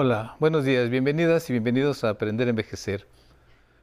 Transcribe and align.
Hola, 0.00 0.36
buenos 0.38 0.64
días, 0.64 0.90
bienvenidas 0.90 1.50
y 1.50 1.54
bienvenidos 1.54 2.04
a 2.04 2.10
Aprender 2.10 2.46
a 2.46 2.50
Envejecer. 2.50 3.08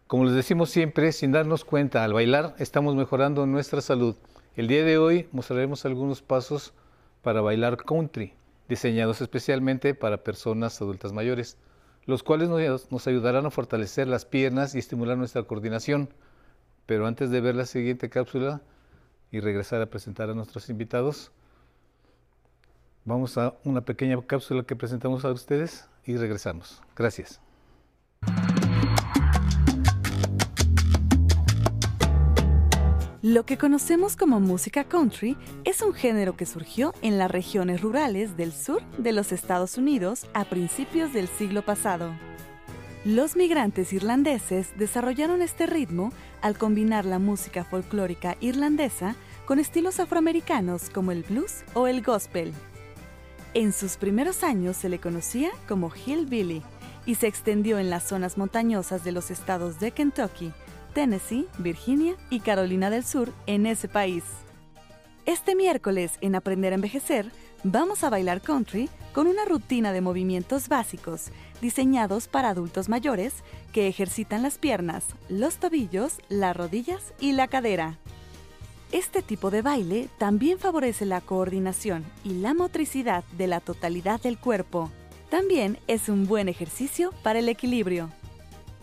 Como 0.07 0.23
les 0.23 0.33
decimos 0.33 0.69
siempre, 0.69 1.11
sin 1.11 1.33
darnos 1.33 1.65
cuenta, 1.65 2.05
al 2.05 2.13
bailar 2.13 2.55
estamos 2.57 2.95
mejorando 2.95 3.45
nuestra 3.45 3.81
salud. 3.81 4.15
El 4.55 4.69
día 4.69 4.85
de 4.85 4.97
hoy 4.97 5.27
mostraremos 5.33 5.85
algunos 5.85 6.21
pasos 6.21 6.73
para 7.21 7.41
bailar 7.41 7.75
country, 7.75 8.33
diseñados 8.69 9.19
especialmente 9.19 9.93
para 9.93 10.23
personas 10.23 10.81
adultas 10.81 11.11
mayores, 11.11 11.57
los 12.05 12.23
cuales 12.23 12.47
nos, 12.47 12.89
nos 12.93 13.07
ayudarán 13.07 13.45
a 13.45 13.51
fortalecer 13.51 14.07
las 14.07 14.23
piernas 14.23 14.73
y 14.73 14.79
estimular 14.79 15.17
nuestra 15.17 15.43
coordinación. 15.43 16.07
Pero 16.85 17.07
antes 17.07 17.29
de 17.29 17.41
ver 17.41 17.55
la 17.55 17.65
siguiente 17.65 18.09
cápsula 18.09 18.61
y 19.31 19.41
regresar 19.41 19.81
a 19.81 19.87
presentar 19.87 20.29
a 20.29 20.33
nuestros 20.33 20.69
invitados, 20.69 21.33
vamos 23.03 23.37
a 23.37 23.55
una 23.65 23.81
pequeña 23.81 24.17
cápsula 24.25 24.63
que 24.63 24.77
presentamos 24.77 25.25
a 25.25 25.31
ustedes 25.31 25.89
y 26.05 26.17
regresamos. 26.17 26.81
Gracias. 26.95 27.41
Lo 33.21 33.43
que 33.43 33.57
conocemos 33.57 34.15
como 34.15 34.39
música 34.39 34.83
country 34.83 35.35
es 35.63 35.81
un 35.81 35.93
género 35.93 36.37
que 36.37 36.45
surgió 36.45 36.93
en 37.01 37.17
las 37.17 37.31
regiones 37.31 37.81
rurales 37.81 38.37
del 38.37 38.53
sur 38.53 38.83
de 38.99 39.13
los 39.13 39.31
Estados 39.31 39.79
Unidos 39.79 40.27
a 40.35 40.45
principios 40.45 41.11
del 41.11 41.27
siglo 41.27 41.63
pasado. 41.63 42.13
Los 43.03 43.35
migrantes 43.35 43.93
irlandeses 43.93 44.77
desarrollaron 44.77 45.41
este 45.41 45.65
ritmo 45.65 46.11
al 46.43 46.55
combinar 46.55 47.03
la 47.05 47.17
música 47.17 47.63
folclórica 47.63 48.37
irlandesa 48.41 49.15
con 49.45 49.57
estilos 49.57 49.99
afroamericanos 49.99 50.91
como 50.91 51.11
el 51.11 51.23
blues 51.23 51.63
o 51.73 51.87
el 51.87 52.03
gospel. 52.03 52.53
En 53.55 53.71
sus 53.71 53.95
primeros 53.95 54.43
años 54.43 54.75
se 54.75 54.89
le 54.89 54.99
conocía 54.99 55.49
como 55.65 55.89
Hillbilly 55.89 56.61
y 57.05 57.15
se 57.15 57.27
extendió 57.27 57.79
en 57.79 57.89
las 57.89 58.03
zonas 58.03 58.37
montañosas 58.37 59.05
de 59.05 59.13
los 59.13 59.31
estados 59.31 59.79
de 59.79 59.91
Kentucky, 59.91 60.51
Tennessee, 60.93 61.47
Virginia 61.59 62.17
y 62.29 62.41
Carolina 62.41 62.89
del 62.89 63.05
Sur 63.05 63.31
en 63.47 63.65
ese 63.65 63.87
país. 63.87 64.25
Este 65.25 65.55
miércoles 65.55 66.11
en 66.19 66.35
Aprender 66.35 66.73
a 66.73 66.75
Envejecer 66.75 67.31
vamos 67.63 68.03
a 68.03 68.09
bailar 68.09 68.41
country 68.41 68.89
con 69.13 69.25
una 69.25 69.45
rutina 69.45 69.93
de 69.93 70.01
movimientos 70.01 70.67
básicos 70.67 71.31
diseñados 71.61 72.27
para 72.27 72.49
adultos 72.49 72.89
mayores 72.89 73.35
que 73.71 73.87
ejercitan 73.87 74.43
las 74.43 74.57
piernas, 74.57 75.05
los 75.29 75.59
tobillos, 75.59 76.17
las 76.27 76.57
rodillas 76.57 77.13
y 77.21 77.31
la 77.31 77.47
cadera. 77.47 77.99
Este 78.95 79.21
tipo 79.21 79.51
de 79.51 79.61
baile 79.61 80.07
también 80.17 80.57
favorece 80.57 81.05
la 81.05 81.19
coordinación 81.19 82.05
y 82.23 82.35
la 82.35 82.53
motricidad 82.53 83.25
de 83.37 83.45
la 83.45 83.59
totalidad 83.59 84.21
del 84.21 84.37
cuerpo. 84.37 84.89
También 85.29 85.77
es 85.87 86.07
un 86.07 86.25
buen 86.27 86.47
ejercicio 86.47 87.11
para 87.21 87.39
el 87.39 87.49
equilibrio. 87.49 88.09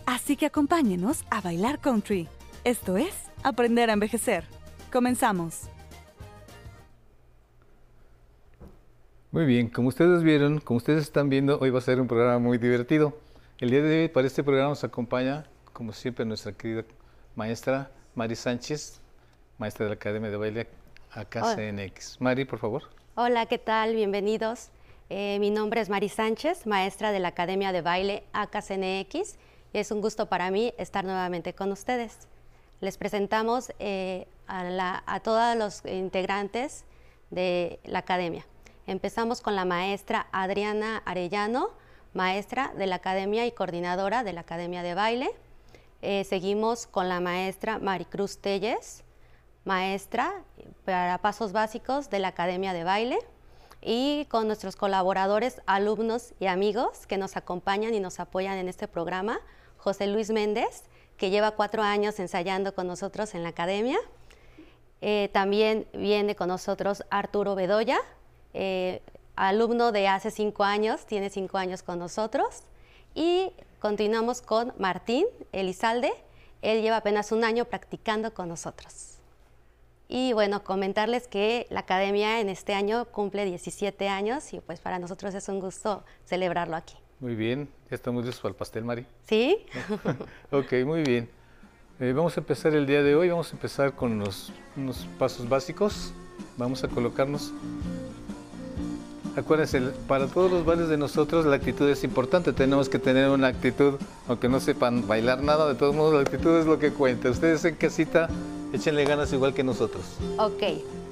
Así 0.05 0.37
que 0.37 0.45
acompáñenos 0.45 1.25
a 1.31 1.41
bailar 1.41 1.79
country. 1.79 2.27
Esto 2.63 2.95
es 2.95 3.11
aprender 3.41 3.89
a 3.89 3.93
envejecer. 3.93 4.43
Comenzamos. 4.91 5.61
Muy 9.31 9.47
bien, 9.47 9.67
como 9.67 9.87
ustedes 9.87 10.21
vieron, 10.21 10.59
como 10.59 10.77
ustedes 10.77 11.01
están 11.01 11.29
viendo, 11.29 11.57
hoy 11.57 11.71
va 11.71 11.79
a 11.79 11.81
ser 11.81 11.99
un 11.99 12.07
programa 12.07 12.37
muy 12.37 12.59
divertido. 12.59 13.17
El 13.57 13.71
día 13.71 13.81
de 13.81 14.01
hoy 14.03 14.09
para 14.09 14.27
este 14.27 14.43
programa 14.43 14.69
nos 14.69 14.83
acompaña, 14.83 15.47
como 15.73 15.91
siempre, 15.91 16.23
nuestra 16.23 16.51
querida 16.51 16.85
maestra 17.35 17.89
Mari 18.13 18.35
Sánchez, 18.35 19.01
maestra 19.63 19.85
de 19.85 19.91
la 19.91 19.95
Academia 19.95 20.29
de 20.29 20.35
Baile 20.35 20.67
AKCNX. 21.13 22.19
Mari, 22.19 22.43
por 22.43 22.59
favor. 22.59 22.83
Hola, 23.15 23.45
¿qué 23.45 23.57
tal? 23.57 23.95
Bienvenidos. 23.95 24.71
Eh, 25.09 25.37
mi 25.39 25.51
nombre 25.51 25.79
es 25.79 25.87
Mari 25.87 26.09
Sánchez, 26.09 26.67
maestra 26.67 27.13
de 27.13 27.21
la 27.21 27.29
Academia 27.29 27.71
de 27.71 27.81
Baile 27.81 28.25
AKCNX. 28.33 29.37
Y 29.71 29.77
es 29.77 29.89
un 29.91 30.01
gusto 30.01 30.25
para 30.25 30.51
mí 30.51 30.73
estar 30.77 31.05
nuevamente 31.05 31.53
con 31.53 31.71
ustedes. 31.71 32.27
Les 32.81 32.97
presentamos 32.97 33.71
eh, 33.79 34.27
a, 34.47 35.01
a 35.05 35.19
todos 35.21 35.55
los 35.55 35.85
integrantes 35.85 36.83
de 37.31 37.79
la 37.85 37.99
Academia. 37.99 38.45
Empezamos 38.85 39.39
con 39.39 39.55
la 39.55 39.63
maestra 39.63 40.27
Adriana 40.33 41.01
Arellano, 41.05 41.69
maestra 42.13 42.73
de 42.77 42.85
la 42.85 42.95
Academia 42.95 43.45
y 43.45 43.53
coordinadora 43.53 44.25
de 44.25 44.33
la 44.33 44.41
Academia 44.41 44.83
de 44.83 44.93
Baile. 44.93 45.29
Eh, 46.01 46.25
seguimos 46.25 46.85
con 46.85 47.07
la 47.07 47.21
maestra 47.21 47.79
Maricruz 47.79 48.39
Telles, 48.39 49.05
maestra 49.65 50.33
para 50.85 51.17
pasos 51.19 51.51
básicos 51.51 52.09
de 52.09 52.19
la 52.19 52.29
Academia 52.29 52.73
de 52.73 52.83
Baile 52.83 53.19
y 53.81 54.25
con 54.25 54.47
nuestros 54.47 54.75
colaboradores, 54.75 55.61
alumnos 55.65 56.33
y 56.39 56.47
amigos 56.47 57.05
que 57.05 57.17
nos 57.17 57.35
acompañan 57.35 57.93
y 57.93 57.99
nos 57.99 58.19
apoyan 58.19 58.57
en 58.57 58.69
este 58.69 58.87
programa, 58.87 59.39
José 59.77 60.07
Luis 60.07 60.29
Méndez, 60.29 60.83
que 61.17 61.29
lleva 61.29 61.51
cuatro 61.51 61.83
años 61.83 62.19
ensayando 62.19 62.73
con 62.73 62.87
nosotros 62.87 63.35
en 63.35 63.43
la 63.43 63.49
academia. 63.49 63.97
Eh, 65.01 65.29
también 65.33 65.85
viene 65.93 66.35
con 66.35 66.47
nosotros 66.47 67.03
Arturo 67.09 67.55
Bedoya, 67.55 67.99
eh, 68.53 69.01
alumno 69.35 69.91
de 69.91 70.07
hace 70.07 70.31
cinco 70.31 70.63
años, 70.63 71.05
tiene 71.05 71.29
cinco 71.29 71.57
años 71.57 71.83
con 71.83 71.99
nosotros. 71.99 72.63
Y 73.13 73.51
continuamos 73.79 74.41
con 74.41 74.73
Martín 74.77 75.25
Elizalde, 75.51 76.13
él 76.61 76.81
lleva 76.81 76.97
apenas 76.97 77.33
un 77.33 77.43
año 77.43 77.65
practicando 77.65 78.33
con 78.33 78.47
nosotros. 78.47 79.12
Y 80.15 80.31
bueno, 80.33 80.63
comentarles 80.63 81.27
que 81.27 81.65
la 81.71 81.79
academia 81.79 82.39
en 82.39 82.47
este 82.47 82.75
año 82.75 83.05
cumple 83.05 83.45
17 83.45 84.09
años 84.09 84.53
y 84.53 84.59
pues 84.59 84.79
para 84.79 84.99
nosotros 84.99 85.33
es 85.33 85.49
un 85.49 85.59
gusto 85.59 86.03
celebrarlo 86.23 86.75
aquí. 86.75 86.93
Muy 87.19 87.33
bien, 87.33 87.67
ya 87.89 87.95
estamos 87.95 88.23
listos 88.23 88.39
para 88.39 88.51
el 88.51 88.55
pastel, 88.55 88.83
Mari. 88.83 89.07
¿Sí? 89.27 89.65
ok, 90.51 90.71
muy 90.85 91.01
bien. 91.01 91.27
Eh, 91.99 92.13
vamos 92.15 92.37
a 92.37 92.41
empezar 92.41 92.75
el 92.75 92.85
día 92.85 93.01
de 93.01 93.15
hoy, 93.15 93.29
vamos 93.29 93.49
a 93.49 93.55
empezar 93.55 93.95
con 93.95 94.11
unos, 94.11 94.53
unos 94.77 95.07
pasos 95.17 95.49
básicos. 95.49 96.13
Vamos 96.57 96.83
a 96.83 96.89
colocarnos 96.89 97.51
Acuérdense, 99.35 99.81
para 100.07 100.27
todos 100.27 100.51
los 100.51 100.63
bailes 100.63 100.89
de 100.89 100.97
nosotros 100.97 101.43
la 101.47 101.55
actitud 101.55 101.89
es 101.89 102.03
importante. 102.03 102.53
Tenemos 102.53 102.87
que 102.87 102.99
tener 102.99 103.29
una 103.29 103.47
actitud, 103.47 103.95
aunque 104.27 104.47
no 104.47 104.59
sepan 104.59 105.07
bailar 105.07 105.41
nada, 105.41 105.67
de 105.67 105.73
todos 105.73 105.95
modos 105.95 106.13
la 106.13 106.21
actitud 106.21 106.55
es 106.59 106.67
lo 106.67 106.77
que 106.77 106.91
cuenta. 106.91 107.31
Ustedes 107.31 107.65
en 107.65 107.73
casita 107.73 108.29
Échenle 108.73 109.05
ganas 109.05 109.31
igual 109.31 109.53
que 109.53 109.63
nosotros. 109.63 110.03
Ok, 110.39 110.63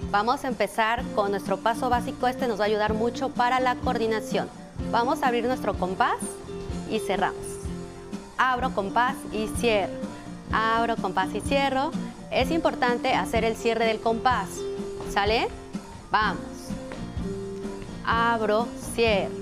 vamos 0.10 0.44
a 0.44 0.48
empezar 0.48 1.04
con 1.14 1.30
nuestro 1.30 1.58
paso 1.58 1.90
básico. 1.90 2.28
Este 2.28 2.48
nos 2.48 2.60
va 2.60 2.64
a 2.64 2.68
ayudar 2.68 2.96
mucho 2.96 3.30
para 3.30 3.60
la 3.60 3.76
coordinación. 3.76 4.50
Vamos 4.92 5.22
a 5.22 5.28
abrir 5.28 5.46
nuestro 5.46 5.76
compás 5.76 6.18
y 6.90 6.98
cerramos. 6.98 7.46
Abro 8.36 8.74
compás 8.74 9.16
y 9.32 9.48
cierro. 9.60 9.94
Abro 10.52 10.96
compás 10.96 11.36
y 11.36 11.42
cierro. 11.42 11.92
Es 12.32 12.50
importante 12.50 13.14
hacer 13.14 13.46
el 13.46 13.56
cierre 13.56 13.86
del 13.86 14.00
compás. 14.00 14.50
¿Sale? 15.14 15.48
Vamos. 16.10 16.42
Abro, 18.04 18.68
cierro. 18.96 19.36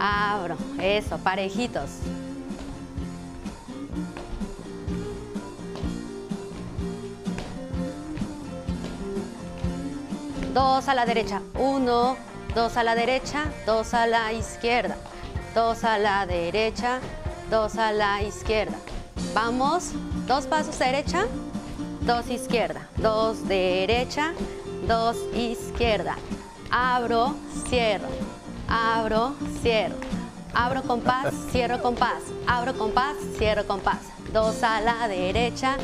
Abro. 0.00 0.56
Eso, 0.80 1.18
parejitos. 1.18 1.88
Dos 10.52 10.88
a 10.88 10.94
la 10.94 11.06
derecha, 11.06 11.42
uno, 11.58 12.16
dos 12.54 12.76
a 12.76 12.82
la 12.82 12.94
derecha, 12.94 13.44
dos 13.66 13.94
a 13.94 14.06
la 14.06 14.32
izquierda, 14.32 14.96
dos 15.54 15.84
a 15.84 15.98
la 15.98 16.26
derecha, 16.26 17.00
dos 17.50 17.76
a 17.76 17.92
la 17.92 18.22
izquierda. 18.22 18.76
Vamos, 19.34 19.92
dos 20.26 20.46
pasos 20.46 20.78
derecha, 20.78 21.26
dos 22.00 22.28
izquierda, 22.28 22.88
dos 22.96 23.46
derecha, 23.46 24.32
dos 24.86 25.16
izquierda. 25.34 26.16
Abro, 26.70 27.34
cierro, 27.68 28.08
abro, 28.68 29.34
cierro. 29.62 29.96
Abro 30.52 30.82
compás, 30.82 31.32
cierro 31.52 31.80
compás, 31.80 32.22
abro 32.44 32.76
compás, 32.76 33.14
cierro 33.38 33.64
compás. 33.68 34.00
Dos 34.32 34.64
a 34.64 34.80
la 34.80 35.06
derecha, 35.06 35.76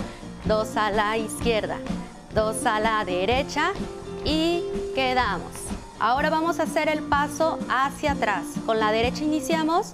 dos 0.45 0.77
a 0.77 0.91
la 0.91 1.17
izquierda, 1.17 1.79
dos 2.35 2.67
a 2.67 2.81
la 2.81 3.05
derecha, 3.05 3.73
y 4.27 4.65
quedamos. 4.95 5.53
Ahora 6.01 6.29
vamos 6.29 6.59
a 6.59 6.65
hacer 6.65 6.89
el 6.89 7.03
paso 7.03 7.59
hacia 7.71 8.13
atrás. 8.13 8.45
Con 8.67 8.81
la 8.81 8.91
derecha 8.91 9.25
iniciamos. 9.25 9.93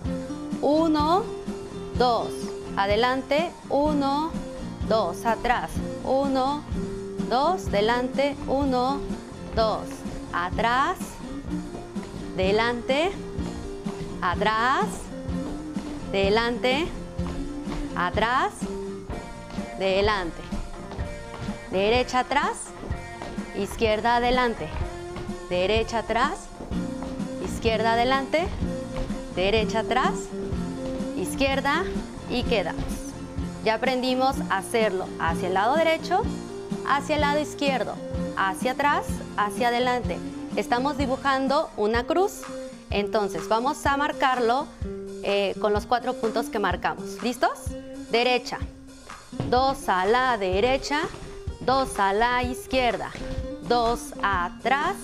Uno, 0.62 1.22
dos. 1.96 2.30
Adelante. 2.76 3.52
Uno, 3.68 4.32
dos. 4.88 5.24
Atrás. 5.26 5.70
Uno, 6.02 6.64
dos. 7.28 7.70
Delante. 7.70 8.34
Uno, 8.48 9.00
dos. 9.54 9.84
Atrás. 10.32 10.96
Delante. 12.36 13.12
Atrás. 14.22 14.86
Delante. 16.10 16.86
Atrás. 17.94 18.52
Delante. 19.78 20.42
Derecha 21.70 22.20
atrás 22.20 22.71
izquierda 23.56 24.16
adelante, 24.16 24.68
derecha 25.48 25.98
atrás, 25.98 26.46
izquierda 27.44 27.94
adelante, 27.94 28.46
derecha 29.36 29.80
atrás, 29.80 30.14
izquierda 31.16 31.84
y 32.30 32.42
quedamos. 32.44 32.84
Ya 33.64 33.74
aprendimos 33.74 34.36
a 34.50 34.58
hacerlo 34.58 35.06
hacia 35.20 35.48
el 35.48 35.54
lado 35.54 35.76
derecho, 35.76 36.22
hacia 36.86 37.14
el 37.16 37.20
lado 37.20 37.40
izquierdo, 37.40 37.94
hacia 38.36 38.72
atrás, 38.72 39.06
hacia 39.36 39.68
adelante. 39.68 40.18
Estamos 40.56 40.98
dibujando 40.98 41.70
una 41.76 42.04
cruz, 42.04 42.42
entonces 42.90 43.48
vamos 43.48 43.84
a 43.86 43.96
marcarlo 43.96 44.66
eh, 45.22 45.54
con 45.60 45.72
los 45.72 45.86
cuatro 45.86 46.14
puntos 46.14 46.46
que 46.46 46.58
marcamos. 46.58 47.22
¿Listos? 47.22 47.50
Derecha, 48.10 48.58
dos 49.48 49.88
a 49.88 50.04
la 50.04 50.36
derecha, 50.36 51.02
dos 51.64 51.98
a 51.98 52.12
la 52.12 52.42
izquierda, 52.42 53.10
dos 53.62 54.12
atrás, 54.22 54.96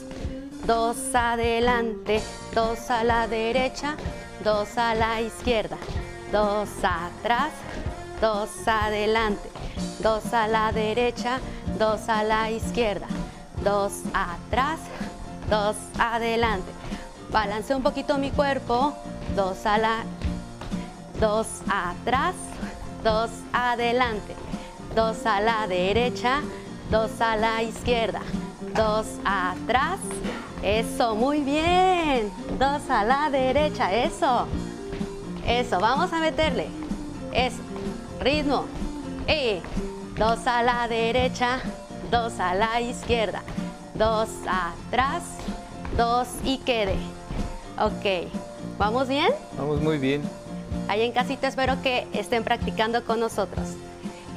dos 0.67 0.97
adelante, 1.15 2.21
dos 2.55 2.91
a 2.91 3.05
la 3.05 3.27
derecha, 3.29 3.97
dos 4.43 4.77
a 4.77 4.95
la 4.95 5.21
izquierda, 5.21 5.77
dos 6.33 6.69
atrás, 6.83 7.53
dos 8.21 8.51
adelante, 8.67 9.49
dos 10.01 10.33
a 10.33 10.49
la 10.49 10.73
derecha, 10.73 11.39
dos 11.79 12.09
a 12.09 12.25
la 12.25 12.51
izquierda, 12.51 13.07
dos 13.63 13.93
atrás, 14.13 14.81
dos 15.49 15.77
adelante. 15.99 16.71
Balanceo 17.31 17.77
un 17.77 17.83
poquito 17.83 18.19
mi 18.19 18.31
cuerpo, 18.31 18.95
dos 19.37 19.65
a 19.65 19.79
la, 19.79 20.05
dos 21.21 21.47
atrás, 21.69 22.35
dos 23.05 23.31
adelante, 23.53 24.35
dos 24.99 25.25
a 25.27 25.41
la 25.41 25.69
derecha, 25.69 26.41
dos 26.91 27.21
a 27.21 27.37
la 27.37 27.63
izquierda, 27.63 28.21
dos 28.75 29.07
atrás, 29.25 30.01
eso, 30.61 31.15
muy 31.15 31.39
bien, 31.43 32.33
dos 32.59 32.91
a 32.91 33.05
la 33.05 33.31
derecha, 33.31 33.95
eso, 33.95 34.49
eso, 35.47 35.79
vamos 35.79 36.13
a 36.13 36.19
meterle, 36.19 36.67
eso, 37.33 37.59
ritmo, 38.19 38.65
y 39.29 39.61
dos 40.19 40.45
a 40.49 40.65
la 40.65 40.89
derecha, 40.89 41.61
dos 42.11 42.41
a 42.41 42.57
la 42.57 42.81
izquierda, 42.81 43.45
dos 43.95 44.29
atrás, 44.49 45.23
dos 45.97 46.27
y 46.43 46.59
quede. 46.59 46.97
Ok, 47.79 48.33
¿vamos 48.79 49.07
bien? 49.07 49.31
Vamos 49.57 49.81
muy 49.81 49.99
bien. 49.99 50.23
Ahí 50.89 51.03
en 51.03 51.13
casita 51.13 51.47
espero 51.47 51.81
que 51.83 52.09
estén 52.13 52.43
practicando 52.43 53.05
con 53.05 53.21
nosotros. 53.21 53.77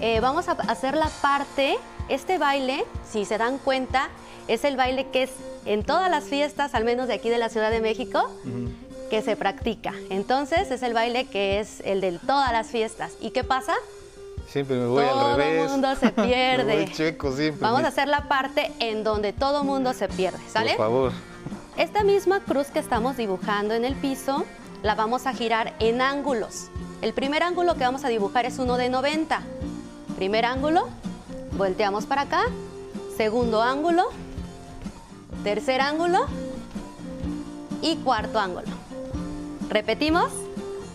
Eh, 0.02 0.20
vamos 0.20 0.48
a 0.48 0.54
hacer 0.54 0.96
la 0.96 1.10
parte, 1.22 1.78
este 2.10 2.40
baile, 2.40 2.86
si 3.08 3.24
se 3.24 3.38
dan 3.38 3.60
cuenta, 3.60 4.10
es 4.48 4.64
el 4.64 4.76
baile 4.76 5.08
que 5.12 5.24
es 5.24 5.32
en 5.66 5.84
todas 5.84 6.10
las 6.10 6.24
fiestas, 6.24 6.74
al 6.74 6.84
menos 6.84 7.08
de 7.08 7.14
aquí 7.14 7.30
de 7.30 7.38
la 7.38 7.50
Ciudad 7.50 7.70
de 7.70 7.82
México, 7.82 8.32
que 9.12 9.22
se 9.22 9.36
practica. 9.36 9.94
Entonces 10.10 10.72
es 10.72 10.82
el 10.82 10.96
baile 10.96 11.26
que 11.26 11.60
es 11.60 11.82
el 11.86 12.02
de 12.02 12.14
todas 12.14 12.52
las 12.52 12.68
fiestas. 12.68 13.14
¿Y 13.22 13.30
qué 13.30 13.44
pasa? 13.44 13.74
Siempre 14.48 14.76
me 14.76 14.88
voy 14.88 15.06
al 15.06 15.38
revés. 15.38 15.60
Todo 15.60 15.70
mundo 15.70 15.96
se 15.96 16.10
pierde. 16.10 16.64
me 16.78 16.84
voy 16.84 16.92
checo 16.92 17.36
siempre. 17.36 17.62
Vamos 17.62 17.84
a 17.84 17.90
hacer 17.90 18.08
la 18.08 18.28
parte 18.28 18.72
en 18.80 19.04
donde 19.04 19.34
todo 19.34 19.64
mundo 19.64 19.94
se 19.94 20.08
pierde, 20.08 20.40
¿sale? 20.50 20.72
Por 20.72 20.86
favor. 20.86 21.12
Esta 21.78 22.04
misma 22.04 22.40
cruz 22.40 22.68
que 22.68 22.80
estamos 22.80 23.18
dibujando 23.18 23.76
en 23.76 23.86
el 23.86 23.94
piso, 23.94 24.46
la 24.82 24.96
vamos 24.96 25.28
a 25.28 25.34
girar 25.34 25.76
en 25.80 26.02
ángulos. 26.02 26.70
El 27.04 27.14
primer 27.14 27.44
ángulo 27.44 27.76
que 27.76 27.84
vamos 27.84 28.04
a 28.04 28.10
dibujar 28.10 28.46
es 28.46 28.58
uno 28.58 28.78
de 28.78 28.90
90. 28.90 29.42
Primer 30.22 30.46
ángulo, 30.46 30.88
volteamos 31.58 32.06
para 32.06 32.22
acá. 32.22 32.44
Segundo 33.18 33.64
ángulo, 33.64 34.04
tercer 35.44 35.82
ángulo 35.82 36.28
y 37.82 37.96
cuarto 37.96 38.40
ángulo. 38.40 38.68
Repetimos. 39.68 40.32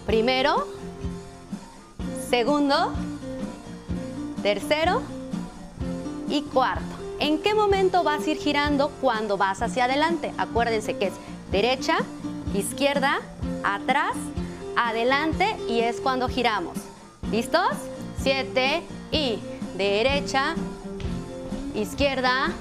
Primero, 0.07 0.69
segundo, 2.31 2.93
tercero 4.45 5.03
y 6.29 6.43
cuarto. 6.43 6.85
¿En 7.19 7.43
qué 7.43 7.53
momento 7.53 8.05
vas 8.05 8.25
a 8.25 8.31
ir 8.31 8.37
girando 8.37 8.93
cuando 9.01 9.37
vas 9.37 9.61
hacia 9.61 9.87
adelante? 9.87 10.33
Acuérdense 10.39 10.99
que 10.99 11.07
es 11.07 11.15
derecha, 11.51 11.97
izquierda, 12.55 13.19
atrás, 13.65 14.15
adelante 14.77 15.57
y 15.69 15.81
es 15.81 16.01
cuando 16.01 16.29
giramos. 16.29 16.79
¿Listos? 17.33 17.73
Siete 18.23 18.85
y 19.11 19.39
derecha, 19.77 20.55
izquierda, 21.75 22.53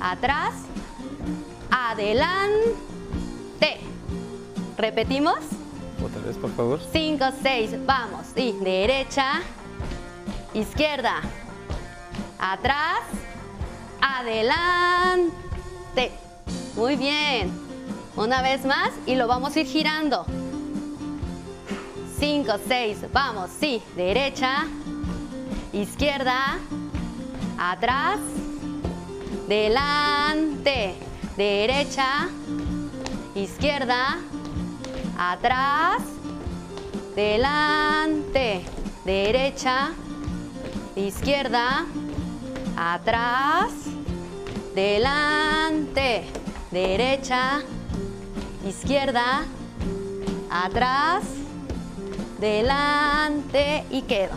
atrás, 0.00 0.54
adelante. 1.70 2.74
¿Repetimos? 4.76 5.38
Otra 6.04 6.20
vez, 6.22 6.36
por 6.36 6.50
favor. 6.54 6.80
Cinco, 6.92 7.26
seis, 7.42 7.70
vamos. 7.86 8.26
Y 8.36 8.52
derecha, 8.52 9.40
izquierda, 10.52 11.20
atrás, 12.38 13.00
adelante. 14.00 15.32
Muy 16.76 16.96
bien. 16.96 17.50
Una 18.16 18.42
vez 18.42 18.64
más 18.64 18.90
y 19.06 19.16
lo 19.16 19.26
vamos 19.26 19.56
a 19.56 19.60
ir 19.60 19.66
girando. 19.66 20.24
Cinco, 22.18 22.52
seis, 22.68 22.98
vamos. 23.12 23.50
Sí, 23.58 23.82
derecha, 23.96 24.66
izquierda, 25.74 26.58
atrás, 27.58 28.20
delante, 29.48 30.94
derecha, 31.36 32.28
izquierda, 33.34 34.18
atrás, 35.18 36.02
delante, 37.16 38.64
derecha, 39.04 39.90
izquierda, 40.94 41.86
atrás, 42.76 43.72
delante, 44.76 46.24
derecha, 46.70 47.62
izquierda, 48.64 49.42
atrás, 50.50 51.24
delante 52.38 53.84
y 53.90 54.02
quedo. 54.02 54.36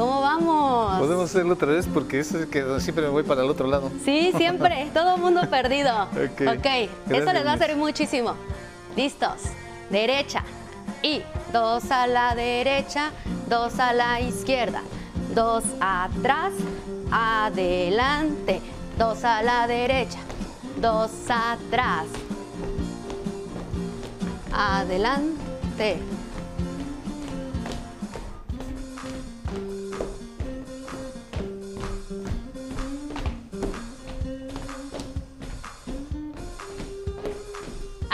¿Cómo 0.00 0.22
vamos? 0.22 0.98
Podemos 0.98 1.24
hacerlo 1.26 1.52
otra 1.52 1.72
vez 1.72 1.86
porque 1.86 2.20
eso 2.20 2.38
es 2.38 2.46
que 2.46 2.64
siempre 2.80 3.04
me 3.04 3.10
voy 3.10 3.22
para 3.22 3.42
el 3.42 3.50
otro 3.50 3.68
lado. 3.68 3.92
Sí, 4.02 4.32
siempre, 4.34 4.88
todo 4.94 5.18
mundo 5.18 5.42
perdido. 5.50 6.04
ok, 6.04 6.56
okay. 6.58 6.88
eso 7.10 7.30
les 7.34 7.44
va 7.44 7.52
a 7.52 7.58
servir 7.58 7.76
muchísimo. 7.76 8.34
Listos, 8.96 9.42
derecha 9.90 10.42
y 11.02 11.20
dos 11.52 11.90
a 11.90 12.06
la 12.06 12.34
derecha, 12.34 13.10
dos 13.46 13.78
a 13.78 13.92
la 13.92 14.22
izquierda, 14.22 14.80
dos 15.34 15.64
atrás, 15.80 16.54
adelante, 17.12 18.62
dos 18.96 19.22
a 19.22 19.42
la 19.42 19.66
derecha, 19.66 20.20
dos 20.80 21.10
atrás, 21.28 22.06
adelante. 24.50 25.98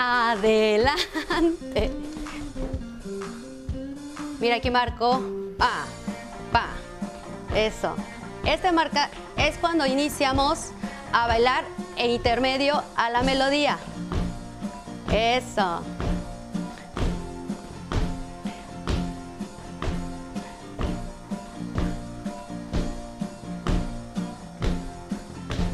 Adelante. 0.09 1.91
Mira 4.39 4.55
aquí 4.55 4.71
marco. 4.71 5.21
Pa, 5.59 5.85
pa. 6.53 6.69
Eso. 7.53 7.97
Este 8.45 8.71
marca 8.71 9.11
es 9.37 9.59
cuando 9.59 9.85
iniciamos 9.85 10.71
a 11.13 11.27
bailar 11.27 11.65
en 11.97 12.13
intermedio 12.13 12.85
a 12.95 13.11
la 13.11 13.23
melodía. 13.23 13.79
Eso. 15.11 15.83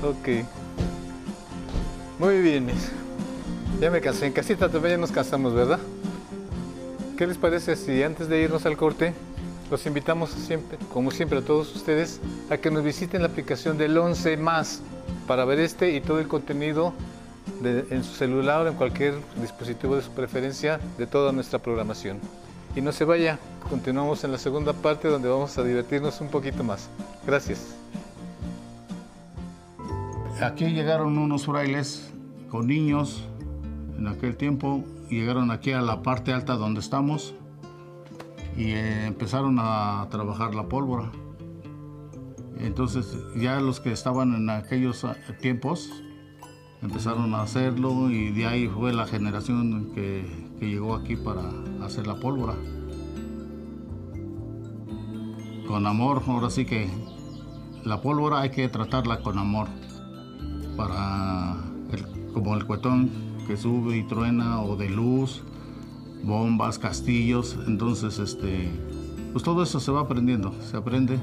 Ok. 0.03 0.47
Muy 2.19 2.41
bien, 2.41 2.71
Ya 3.81 3.91
me 3.91 4.01
cansé. 4.01 4.27
En 4.27 4.33
casita 4.33 4.69
también 4.69 4.95
ya 4.95 4.99
nos 4.99 5.13
cansamos, 5.13 5.55
¿verdad? 5.55 5.81
¿Qué 7.17 7.27
les 7.27 7.37
parece 7.37 7.77
si 7.77 8.03
antes 8.03 8.29
de 8.29 8.41
irnos 8.41 8.67
al 8.67 8.77
corte 8.77 9.13
los 9.71 9.87
invitamos 9.87 10.31
siempre, 10.31 10.79
como 10.93 11.11
siempre 11.11 11.39
a 11.39 11.43
todos 11.43 11.75
ustedes, 11.75 12.21
a 12.51 12.59
que 12.59 12.71
nos 12.71 12.85
visiten 12.85 13.23
la 13.23 13.29
aplicación 13.29 13.79
del 13.79 13.97
11 13.97 14.37
más 14.37 14.83
para 15.27 15.45
ver 15.45 15.61
este 15.61 15.93
y 15.93 16.01
todo 16.01 16.21
el 16.21 16.29
contenido 16.29 16.93
en 17.65 18.05
su 18.05 18.15
celular 18.15 18.67
o 18.67 18.69
en 18.69 18.75
cualquier 18.75 19.15
dispositivo 19.41 19.97
de 19.97 20.03
su 20.03 20.11
preferencia 20.11 20.79
de 20.99 21.07
toda 21.07 21.33
nuestra 21.33 21.59
programación. 21.59 22.19
Y 22.75 22.81
no 22.81 22.93
se 22.93 23.05
vaya, 23.05 23.39
continuamos 23.69 24.25
en 24.25 24.33
la 24.33 24.39
segunda 24.39 24.73
parte 24.73 25.09
donde 25.09 25.29
vamos 25.29 25.57
a 25.59 25.63
divertirnos 25.63 26.21
un 26.21 26.29
poquito 26.29 26.65
más. 26.65 26.89
Gracias. 27.27 27.75
Aquí 30.41 30.67
llegaron 30.67 31.19
unos 31.19 31.47
frailes 31.47 32.11
con 32.51 32.67
niños 32.67 33.25
en 34.03 34.09
aquel 34.09 34.37
tiempo 34.37 34.85
llegaron 35.09 35.53
aquí 35.53 35.71
a 35.71 35.81
la 35.81 36.03
parte 36.03 36.33
alta 36.33 36.57
donde 36.57 36.81
estamos 36.81 37.35
y 38.57 38.73
eh, 38.73 39.07
empezaron 39.07 39.59
a 39.61 40.09
trabajar 40.11 40.57
la 40.57 40.69
pólvora. 40.69 41.13
Entonces 42.59 43.17
ya 43.37 43.61
los 43.61 43.79
que 43.79 43.93
estaban 43.93 44.35
en 44.35 44.51
aquellos 44.51 45.05
ah, 45.05 45.17
tiempos 45.41 45.89
empezaron 46.83 47.33
a 47.33 47.43
hacerlo 47.43 48.11
y 48.11 48.33
de 48.33 48.45
ahí 48.45 48.67
fue 48.67 48.93
la 48.93 49.07
generación 49.07 49.93
que, 49.95 50.51
llegó 50.61 50.95
aquí 50.95 51.17
para 51.17 51.43
hacer 51.85 52.07
la 52.07 52.15
pólvora. 52.17 52.55
Con 55.67 55.87
amor, 55.87 56.23
ahora 56.27 56.51
sí 56.51 56.65
que 56.65 56.89
la 57.85 58.01
pólvora 58.01 58.41
hay 58.41 58.51
que 58.51 58.69
tratarla 58.69 59.23
con 59.23 59.39
amor 59.39 59.69
para 60.77 61.57
como 62.33 62.55
el 62.55 62.65
cuetón 62.65 63.32
que 63.47 63.57
sube 63.57 63.97
y 63.97 64.03
truena 64.05 64.63
o 64.63 64.77
de 64.77 64.89
luz, 64.89 65.43
bombas, 66.25 66.79
castillos, 66.79 67.59
entonces 67.67 68.19
este 68.19 68.71
pues 69.33 69.45
todo 69.45 69.63
eso 69.63 69.81
se 69.81 69.91
va 69.91 70.03
aprendiendo, 70.03 70.53
se 70.61 70.77
aprende 70.77 71.19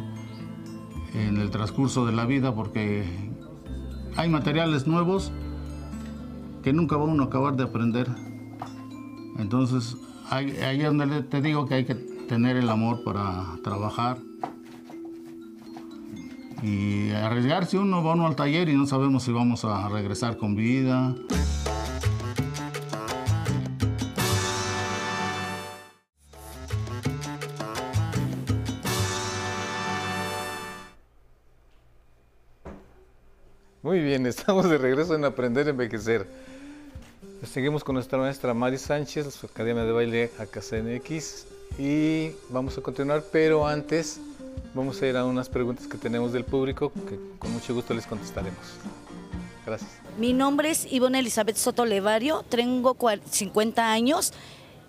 en 1.13 1.37
el 1.37 1.51
transcurso 1.51 2.05
de 2.05 2.11
la 2.11 2.25
vida 2.25 2.53
porque 2.53 3.05
hay 4.15 4.29
materiales 4.29 4.87
nuevos 4.87 5.31
que 6.63 6.73
nunca 6.73 6.97
va 6.97 7.03
uno 7.05 7.23
a 7.23 7.25
acabar 7.27 7.55
de 7.55 7.63
aprender. 7.63 8.07
Entonces, 9.37 9.95
ahí, 10.29 10.51
es 10.59 10.83
donde 10.83 11.23
te 11.23 11.41
digo 11.41 11.67
que 11.67 11.75
hay 11.75 11.85
que 11.85 11.95
tener 11.95 12.57
el 12.57 12.69
amor 12.69 13.03
para 13.03 13.45
trabajar 13.63 14.17
y 16.61 17.11
arriesgarse 17.11 17.77
uno 17.77 18.03
va 18.03 18.13
uno 18.13 18.27
al 18.27 18.35
taller 18.35 18.67
y 18.67 18.75
no 18.75 18.85
sabemos 18.85 19.23
si 19.23 19.31
vamos 19.31 19.63
a 19.63 19.87
regresar 19.87 20.37
con 20.37 20.55
vida. 20.55 21.15
Muy 33.89 34.01
bien, 34.01 34.23
estamos 34.27 34.69
de 34.69 34.77
regreso 34.77 35.15
en 35.15 35.25
Aprender 35.25 35.65
a 35.65 35.71
Envejecer. 35.71 36.27
Seguimos 37.51 37.83
con 37.83 37.95
nuestra 37.95 38.19
maestra 38.19 38.53
Mari 38.53 38.77
Sánchez, 38.77 39.25
de 39.25 39.31
su 39.31 39.47
Academia 39.47 39.83
de 39.83 39.91
Baile 39.91 40.31
AKCNX 40.37 41.47
y 41.79 42.29
vamos 42.49 42.77
a 42.77 42.81
continuar, 42.81 43.23
pero 43.31 43.65
antes 43.65 44.19
vamos 44.75 45.01
a 45.01 45.07
ir 45.07 45.17
a 45.17 45.25
unas 45.25 45.49
preguntas 45.49 45.87
que 45.87 45.97
tenemos 45.97 46.31
del 46.31 46.43
público 46.43 46.91
que 46.93 47.17
con 47.39 47.51
mucho 47.51 47.73
gusto 47.73 47.95
les 47.95 48.05
contestaremos. 48.05 48.59
Gracias. 49.65 49.89
Mi 50.19 50.33
nombre 50.33 50.69
es 50.69 50.85
Ivonne 50.93 51.17
Elizabeth 51.17 51.55
Soto 51.55 51.83
Levario, 51.83 52.45
tengo 52.47 52.95
50 53.31 53.91
años 53.91 54.33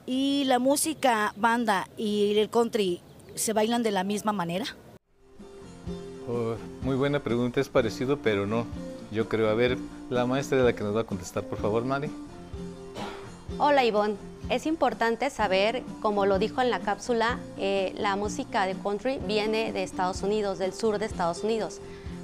y 0.04 0.44
la 0.44 0.58
música, 0.58 1.32
banda 1.38 1.88
y 1.96 2.36
el 2.36 2.50
country 2.50 3.00
se 3.34 3.54
bailan 3.54 3.82
de 3.82 3.92
la 3.92 4.04
misma 4.04 4.32
manera. 4.32 4.66
Oh, 6.28 6.56
muy 6.82 6.96
buena 6.96 7.20
pregunta, 7.20 7.62
es 7.62 7.70
parecido, 7.70 8.18
pero 8.18 8.46
no. 8.46 8.66
Yo 9.10 9.28
creo, 9.28 9.48
a 9.48 9.54
ver, 9.54 9.76
la 10.08 10.24
maestra 10.24 10.58
es 10.58 10.64
la 10.64 10.72
que 10.72 10.84
nos 10.84 10.94
va 10.94 11.00
a 11.00 11.04
contestar, 11.04 11.42
por 11.44 11.58
favor, 11.58 11.84
Mari. 11.84 12.10
Hola 13.58 13.84
Ivonne, 13.84 14.16
es 14.48 14.66
importante 14.66 15.28
saber, 15.30 15.82
como 16.00 16.26
lo 16.26 16.38
dijo 16.38 16.62
en 16.62 16.70
la 16.70 16.80
cápsula, 16.80 17.38
eh, 17.58 17.92
la 17.98 18.16
música 18.16 18.66
de 18.66 18.74
country 18.74 19.18
viene 19.26 19.72
de 19.72 19.82
Estados 19.82 20.22
Unidos, 20.22 20.58
del 20.58 20.72
sur 20.72 20.98
de 20.98 21.06
Estados 21.06 21.42
Unidos. 21.42 21.80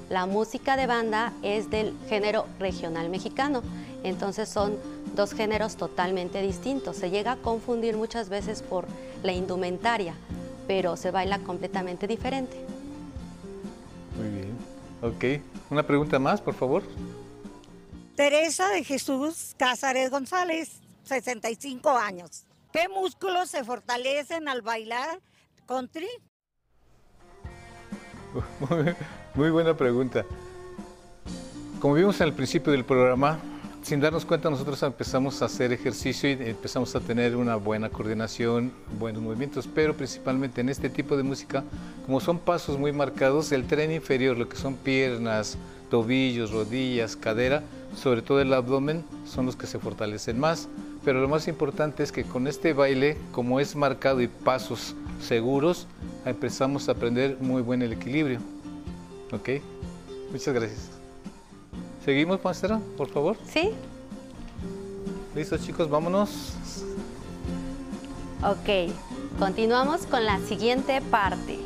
La 0.09 0.25
música 0.25 0.77
de 0.77 0.87
banda 0.87 1.33
es 1.43 1.69
del 1.69 1.93
género 2.07 2.45
regional 2.59 3.09
mexicano, 3.09 3.61
entonces 4.03 4.47
son 4.47 4.77
dos 5.15 5.33
géneros 5.33 5.75
totalmente 5.75 6.41
distintos. 6.41 6.95
Se 6.95 7.09
llega 7.09 7.33
a 7.33 7.37
confundir 7.37 7.97
muchas 7.97 8.29
veces 8.29 8.61
por 8.61 8.85
la 9.23 9.33
indumentaria, 9.33 10.13
pero 10.67 10.95
se 10.95 11.11
baila 11.11 11.39
completamente 11.39 12.07
diferente. 12.07 12.57
Ok. 15.01 15.25
Una 15.69 15.83
pregunta 15.83 16.19
más, 16.19 16.41
por 16.41 16.53
favor. 16.53 16.83
Teresa 18.15 18.69
de 18.69 18.83
Jesús 18.83 19.53
Cázares 19.57 20.09
González, 20.09 20.81
65 21.03 21.89
años. 21.91 22.45
¿Qué 22.71 22.89
músculos 22.89 23.49
se 23.49 23.63
fortalecen 23.63 24.47
al 24.47 24.61
bailar 24.61 25.19
country? 25.67 26.07
Muy 29.35 29.51
buena 29.51 29.75
pregunta. 29.75 30.25
Como 31.79 31.93
vimos 31.93 32.19
al 32.21 32.33
principio 32.33 32.71
del 32.71 32.85
programa, 32.85 33.39
sin 33.87 34.01
darnos 34.01 34.25
cuenta 34.25 34.49
nosotros 34.49 34.83
empezamos 34.83 35.41
a 35.41 35.45
hacer 35.45 35.71
ejercicio 35.71 36.29
y 36.29 36.33
empezamos 36.33 36.93
a 36.93 36.99
tener 36.99 37.37
una 37.37 37.55
buena 37.55 37.89
coordinación, 37.89 38.73
buenos 38.99 39.21
movimientos, 39.21 39.65
pero 39.73 39.95
principalmente 39.95 40.59
en 40.59 40.67
este 40.67 40.89
tipo 40.89 41.15
de 41.15 41.23
música, 41.23 41.63
como 42.05 42.19
son 42.19 42.37
pasos 42.37 42.77
muy 42.77 42.91
marcados, 42.91 43.53
el 43.53 43.65
tren 43.65 43.93
inferior, 43.93 44.37
lo 44.37 44.49
que 44.49 44.57
son 44.57 44.75
piernas, 44.75 45.57
tobillos, 45.89 46.51
rodillas, 46.51 47.15
cadera, 47.15 47.63
sobre 47.95 48.21
todo 48.21 48.41
el 48.41 48.53
abdomen, 48.53 49.05
son 49.25 49.45
los 49.45 49.55
que 49.55 49.67
se 49.67 49.79
fortalecen 49.79 50.37
más. 50.37 50.67
Pero 51.05 51.21
lo 51.21 51.29
más 51.29 51.47
importante 51.47 52.03
es 52.03 52.11
que 52.11 52.25
con 52.25 52.45
este 52.47 52.73
baile, 52.73 53.15
como 53.31 53.61
es 53.61 53.73
marcado 53.73 54.19
y 54.19 54.27
pasos 54.27 54.97
seguros, 55.21 55.87
empezamos 56.25 56.89
a 56.89 56.91
aprender 56.91 57.37
muy 57.39 57.61
buen 57.61 57.81
el 57.81 57.93
equilibrio. 57.93 58.41
¿Ok? 59.31 59.61
Muchas 60.33 60.53
gracias. 60.53 60.96
¿Seguimos, 62.07 62.41
maestra, 62.41 62.79
por 62.95 63.09
favor? 63.09 63.35
Sí. 63.51 63.73
¿Listos, 65.35 65.61
chicos? 65.65 65.89
Vámonos. 65.89 66.53
Ok, 68.41 68.93
continuamos 69.37 70.05
con 70.05 70.25
la 70.25 70.39
siguiente 70.39 71.01
parte. 71.01 71.59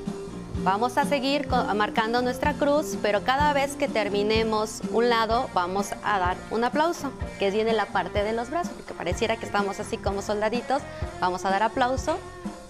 Vamos 0.63 0.97
a 0.97 1.05
seguir 1.05 1.47
marcando 1.75 2.23
nuestra 2.23 2.55
cruz, 2.55 2.97
pero 3.03 3.23
cada 3.23 3.53
vez 3.53 3.75
que 3.75 3.87
terminemos 3.87 4.81
un 4.91 5.09
lado 5.09 5.47
vamos 5.53 5.91
a 6.03 6.17
dar 6.17 6.37
un 6.49 6.63
aplauso, 6.63 7.11
que 7.37 7.51
viene 7.51 7.71
la 7.73 7.85
parte 7.85 8.23
de 8.23 8.33
los 8.33 8.49
brazos, 8.49 8.73
porque 8.73 8.95
pareciera 8.95 9.37
que 9.37 9.45
estamos 9.45 9.79
así 9.79 9.97
como 9.97 10.23
soldaditos. 10.23 10.81
Vamos 11.19 11.45
a 11.45 11.51
dar 11.51 11.61
aplauso 11.61 12.17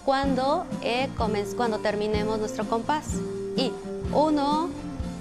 cuando, 0.04 0.66
eh, 0.82 1.08
cuando 1.56 1.78
terminemos 1.78 2.38
nuestro 2.38 2.66
compás. 2.66 3.14
Y 3.56 3.72
uno, 4.12 4.68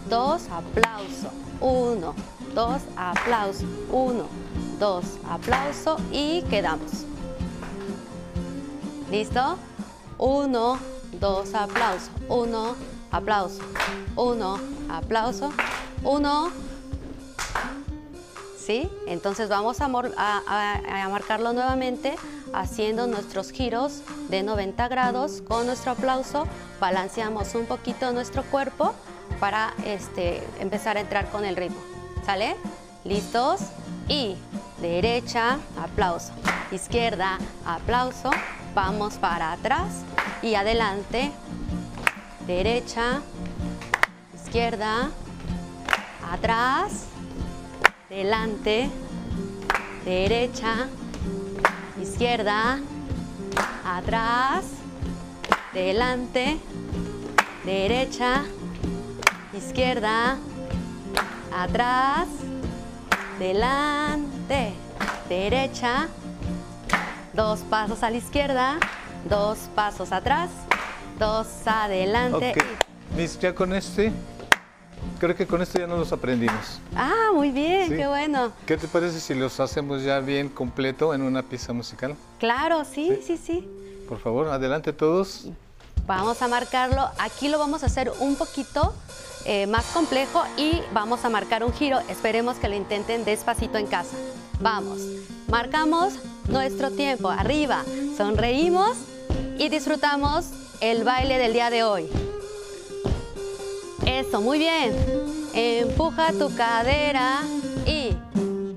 dos, 0.09 0.49
aplauso. 0.49 1.31
Uno, 1.61 2.15
dos, 2.53 2.81
aplauso. 2.95 3.65
Uno, 3.91 4.25
dos, 4.79 5.05
aplauso 5.29 5.97
y 6.11 6.41
quedamos. 6.43 7.05
¿Listo? 9.09 9.57
Uno, 10.17 10.79
dos, 11.19 11.53
aplauso, 11.53 12.09
uno, 12.29 12.75
aplauso, 13.11 13.61
uno, 14.15 14.59
aplauso, 14.89 15.51
uno. 16.03 16.51
¿Sí? 18.57 18.89
Entonces 19.07 19.49
vamos 19.49 19.81
a, 19.81 19.85
a, 19.85 21.09
marcarlo 21.09 21.51
nuevamente 21.51 22.15
haciendo 22.53 23.07
nuestros 23.07 23.51
giros 23.51 24.01
de 24.29 24.43
90 24.43 24.87
grados 24.87 25.41
con 25.41 25.65
nuestro 25.65 25.93
aplauso. 25.93 26.47
Balanceamos 26.79 27.55
un 27.55 27.65
poquito 27.65 28.13
nuestro 28.13 28.43
cuerpo 28.43 28.93
para 29.39 29.73
este, 29.83 30.43
empezar 30.59 30.97
a 30.97 31.01
entrar 31.01 31.29
con 31.31 31.43
el 31.43 31.55
ritmo. 31.55 31.90
¿Sale? 32.25 32.55
¿Listos? 33.03 33.61
Y 34.07 34.35
derecha, 34.79 35.57
aplauso. 35.81 36.31
Izquierda, 36.71 37.39
aplauso. 37.65 38.29
Vamos 38.75 39.15
para 39.15 39.51
atrás. 39.53 40.03
Y 40.41 40.55
adelante, 40.55 41.31
derecha, 42.47 43.21
izquierda, 44.33 45.09
atrás, 46.31 47.05
delante, 48.09 48.89
derecha, 50.05 50.87
izquierda, 52.01 52.79
atrás, 53.85 54.65
delante, 55.73 56.59
derecha, 57.65 58.43
izquierda, 59.53 60.37
atrás, 61.53 62.27
delante, 63.39 64.73
derecha, 65.29 66.07
dos 67.33 67.59
pasos 67.61 68.03
a 68.03 68.09
la 68.09 68.17
izquierda, 68.17 68.77
dos 69.29 69.57
pasos 69.75 70.11
atrás, 70.11 70.49
dos 71.19 71.47
adelante. 71.65 72.53
Miss, 73.15 73.39
ya 73.39 73.53
con 73.53 73.73
este, 73.73 74.11
creo 75.19 75.35
que 75.35 75.45
con 75.45 75.61
esto 75.61 75.79
ya 75.79 75.87
no 75.87 75.97
los 75.97 76.11
aprendimos. 76.11 76.79
Ah, 76.95 77.31
muy 77.33 77.51
bien, 77.51 77.89
qué 77.89 78.07
bueno. 78.07 78.51
¿Qué 78.65 78.77
te 78.77 78.87
parece 78.87 79.19
si 79.19 79.33
los 79.33 79.59
hacemos 79.59 80.03
ya 80.03 80.19
bien 80.19 80.49
completo 80.49 81.13
en 81.13 81.21
una 81.21 81.43
pieza 81.43 81.73
musical? 81.73 82.15
Claro, 82.39 82.85
sí, 82.85 83.19
sí, 83.25 83.37
sí. 83.37 83.67
Por 84.07 84.19
favor, 84.19 84.47
adelante 84.47 84.93
todos. 84.93 85.47
Vamos 86.07 86.41
a 86.41 86.47
marcarlo. 86.47 87.09
Aquí 87.19 87.47
lo 87.47 87.59
vamos 87.59 87.83
a 87.83 87.85
hacer 87.85 88.11
un 88.19 88.35
poquito 88.35 88.93
eh, 89.45 89.67
más 89.67 89.85
complejo 89.85 90.43
y 90.57 90.81
vamos 90.93 91.25
a 91.25 91.29
marcar 91.29 91.63
un 91.63 91.73
giro. 91.73 91.99
Esperemos 92.09 92.57
que 92.57 92.69
lo 92.69 92.75
intenten 92.75 93.25
despacito 93.25 93.77
en 93.77 93.87
casa. 93.87 94.15
Vamos, 94.59 94.99
marcamos 95.47 96.13
nuestro 96.47 96.91
tiempo. 96.91 97.29
Arriba, 97.29 97.83
sonreímos 98.17 98.97
y 99.57 99.69
disfrutamos 99.69 100.45
el 100.81 101.03
baile 101.03 101.37
del 101.37 101.53
día 101.53 101.69
de 101.69 101.83
hoy. 101.83 102.07
Eso, 104.05 104.41
muy 104.41 104.59
bien. 104.59 104.95
Empuja 105.53 106.31
tu 106.33 106.53
cadera 106.55 107.41
y 107.85 108.15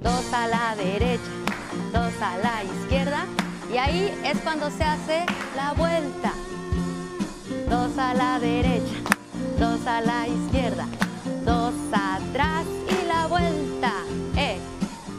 dos 0.02 0.32
a 0.32 0.48
la 0.48 0.74
derecha, 0.76 1.22
dos 1.92 2.12
a 2.20 2.38
la 2.38 2.62
izquierda. 2.64 3.26
Y 3.72 3.76
ahí 3.78 4.14
es 4.24 4.38
cuando 4.40 4.70
se 4.70 4.84
hace 4.84 5.24
la 5.56 5.72
vuelta. 5.72 6.32
Dos 7.68 7.98
a 7.98 8.14
la 8.14 8.38
derecha, 8.38 8.94
dos 9.58 9.86
a 9.86 10.00
la 10.00 10.28
izquierda, 10.28 10.53
dos 11.44 11.74
atrás 11.92 12.66
y 12.88 13.06
la 13.06 13.26
vuelta. 13.26 13.92
Eh, 14.36 14.58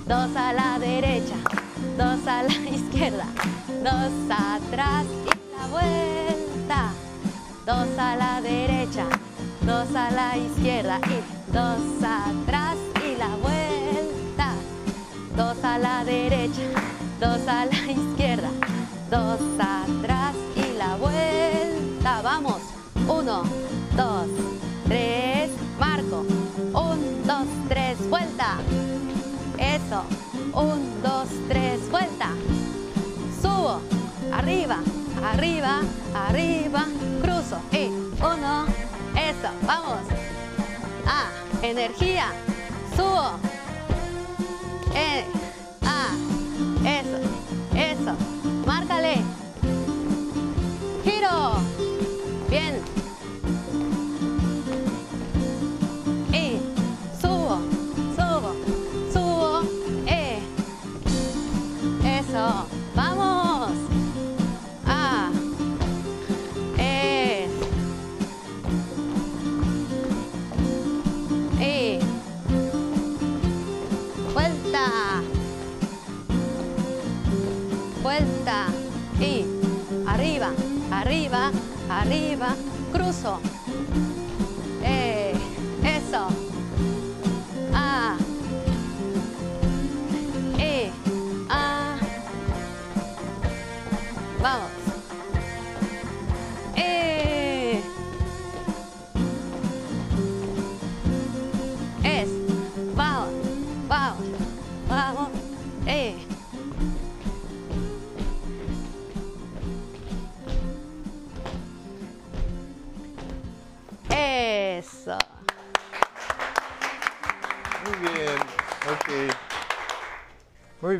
dos 0.08 0.36
a 0.36 0.53
la 0.53 0.79
derecha, 0.79 1.36
dos 1.98 2.27
a 2.27 2.44
la 2.44 2.70
izquierda, 2.70 3.25
dos 3.84 4.12
atrás 4.29 5.05
y 5.25 5.55
la 5.55 5.67
vuelta. 5.67 6.94
Dos 7.65 7.98
a 7.98 8.15
la 8.15 8.41
derecha, 8.41 9.05
dos 9.62 9.96
a 9.96 10.12
la 10.12 10.38
izquierda 10.38 11.00
y 11.05 11.51
dos 11.51 12.03
atrás 12.03 12.77
y 13.03 13.17
la 13.17 13.36
vuelta. 13.41 14.53
Dos 15.36 15.63
a 15.63 15.77
la 15.79 16.03
derecha, 16.05 16.62
dos 17.20 17.48
a 17.48 17.65
la 17.65 17.91
izquierda, 17.91 18.50
dos 19.10 19.39
atrás 19.60 20.36
y 20.55 20.77
la 20.77 20.96
vuelta. 20.96 22.22
Vamos, 22.22 22.62
uno, 23.08 23.44
dos, 23.98 24.27
tres, 24.88 25.25
vuelta. 28.17 28.57
Eso, 29.57 30.03
un, 30.53 31.01
dos, 31.03 31.27
tres, 31.50 31.89
vuelta. 31.91 32.29
Subo, 33.41 33.81
arriba, 34.31 34.77
arriba, 35.22 35.81
arriba, 36.13 36.86
cruzo 37.22 37.60
y 37.74 37.88
uno, 38.24 38.67
eso, 39.17 39.50
vamos. 39.67 40.00
Ah, 41.05 41.27
energía, 41.62 42.27
subo. 42.95 43.31
Eh, 44.95 45.25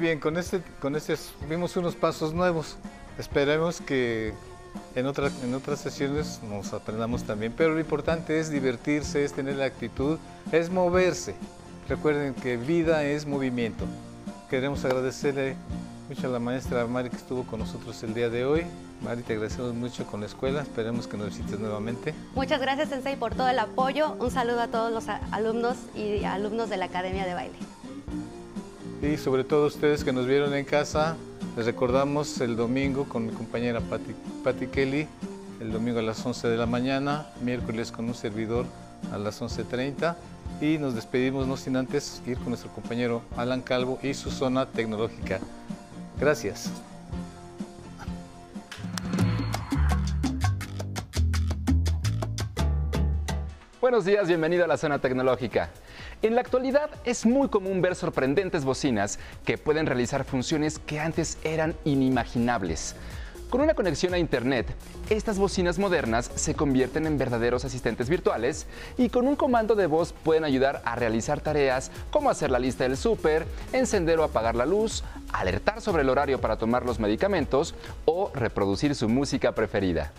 bien, 0.06 0.20
con 0.20 0.38
este, 0.38 0.62
con 0.80 0.96
este 0.96 1.15
vimos 1.50 1.76
unos 1.78 1.96
pasos 1.96 2.32
nuevos. 2.32 2.78
Esperemos 3.18 3.82
que 3.82 4.34
en, 4.94 5.08
otra, 5.08 5.32
en 5.44 5.56
otras 5.56 5.80
sesiones 5.80 6.41
nos 6.48 6.74
aprendamos 6.74 7.24
también. 7.24 7.52
Pero 7.58 7.74
lo 7.74 7.80
importante 7.80 8.39
es 8.39 8.52
divertirse, 8.52 9.24
es 9.24 9.34
tener 9.34 9.56
la 9.56 9.65
actitud, 9.65 10.20
es 10.52 10.70
moverse. 10.70 11.34
Recuerden 11.89 12.36
que 12.36 12.56
vida 12.56 13.04
es 13.04 13.26
movimiento. 13.26 13.86
Queremos 14.48 14.86
agradecerle 14.86 15.56
mucho 16.08 16.28
a 16.28 16.30
la 16.30 16.39
maestra 16.39 16.86
Mari 16.86 17.10
que 17.10 17.18
estuvo 17.18 17.44
con 17.44 17.62
nosotros 17.62 18.04
el 18.04 18.13
día 18.13 18.30
de 18.30 18.46
hoy. 18.46 18.63
Mari, 19.02 19.24
te 19.24 19.34
agradecemos 19.34 19.74
mucho 19.74 20.06
con 20.06 20.20
la 20.20 20.28
escuela. 20.28 20.62
Esperemos 20.62 21.08
que 21.08 21.18
nos 21.18 21.30
visites 21.30 21.60
nuevamente. 21.60 22.13
Muchas 22.36 22.62
gracias, 22.62 22.89
Sensei, 22.89 23.15
por 23.15 23.34
todo 23.34 23.50
el 23.50 23.58
apoyo. 23.58 24.15
Un 24.20 24.30
saludo 24.30 24.62
a 24.62 24.68
todos 24.68 24.91
los 24.91 25.08
alumnos 25.32 25.78
y 25.96 26.24
alumnos 26.26 26.70
de 26.70 26.78
la 26.78 26.86
Academia 26.86 27.26
de 27.26 27.34
Baile. 27.34 27.75
Y 29.01 29.17
sobre 29.17 29.43
todo 29.43 29.67
ustedes 29.67 30.03
que 30.03 30.13
nos 30.13 30.25
vieron 30.25 30.53
en 30.53 30.65
casa, 30.65 31.15
les 31.55 31.65
recordamos 31.65 32.39
el 32.41 32.55
domingo 32.55 33.05
con 33.05 33.25
mi 33.25 33.31
compañera 33.31 33.81
Patti, 33.81 34.15
Patti 34.43 34.67
Kelly, 34.67 35.08
el 35.60 35.71
domingo 35.71 35.99
a 35.99 36.01
las 36.01 36.25
11 36.25 36.47
de 36.47 36.58
la 36.58 36.65
mañana, 36.65 37.27
miércoles 37.41 37.91
con 37.91 38.05
un 38.05 38.15
servidor 38.15 38.65
a 39.12 39.17
las 39.17 39.41
11.30 39.41 40.15
y 40.62 40.77
nos 40.77 40.95
despedimos 40.95 41.47
no 41.47 41.58
sin 41.58 41.77
antes 41.77 42.21
ir 42.25 42.38
con 42.38 42.49
nuestro 42.49 42.71
compañero 42.71 43.21
Alan 43.38 43.62
Calvo 43.62 43.99
y 44.01 44.13
su 44.13 44.31
zona 44.31 44.65
tecnológica. 44.65 45.39
Gracias. 46.19 46.71
Buenos 53.86 54.04
días, 54.04 54.28
bienvenido 54.28 54.63
a 54.63 54.67
la 54.67 54.78
zona 54.78 54.98
tecnológica. 54.98 55.69
En 56.24 56.34
la 56.34 56.41
actualidad 56.41 56.89
es 57.04 57.24
muy 57.24 57.50
común 57.50 57.84
ver 57.84 57.93
sorprendentes 57.93 58.65
bocinas 58.65 59.19
que 59.45 59.60
pueden 59.60 59.86
realizar 59.86 60.24
funciones 60.24 60.80
que 60.80 61.00
antes 61.00 61.38
eran 61.43 61.76
inimaginables. 61.84 62.95
Con 63.52 63.62
una 63.62 63.76
conexión 63.76 64.15
a 64.15 64.17
Internet, 64.17 64.65
estas 65.12 65.38
bocinas 65.38 65.78
modernas 65.78 66.32
se 66.34 66.56
convierten 66.56 67.06
en 67.06 67.19
verdaderos 67.19 67.63
asistentes 67.63 68.10
virtuales 68.10 68.65
y 68.98 69.10
con 69.10 69.28
un 69.28 69.36
comando 69.36 69.76
de 69.76 69.86
voz 69.86 70.13
pueden 70.13 70.45
ayudar 70.45 70.82
a 70.84 70.95
realizar 70.95 71.39
tareas 71.39 71.91
como 72.10 72.32
hacer 72.32 72.50
la 72.50 72.58
lista 72.58 72.86
del 72.86 72.98
súper, 72.98 73.45
encender 73.71 74.17
o 74.17 74.24
apagar 74.24 74.56
la 74.56 74.65
luz, 74.65 75.04
alertar 75.32 75.80
sobre 75.80 76.02
el 76.02 76.10
horario 76.10 76.41
para 76.41 76.58
tomar 76.58 76.88
los 76.88 77.00
medicamentos 77.00 77.76
o 78.06 78.32
reproducir 78.34 78.95
su 78.95 79.08
música 79.08 79.52
preferida. 79.52 80.12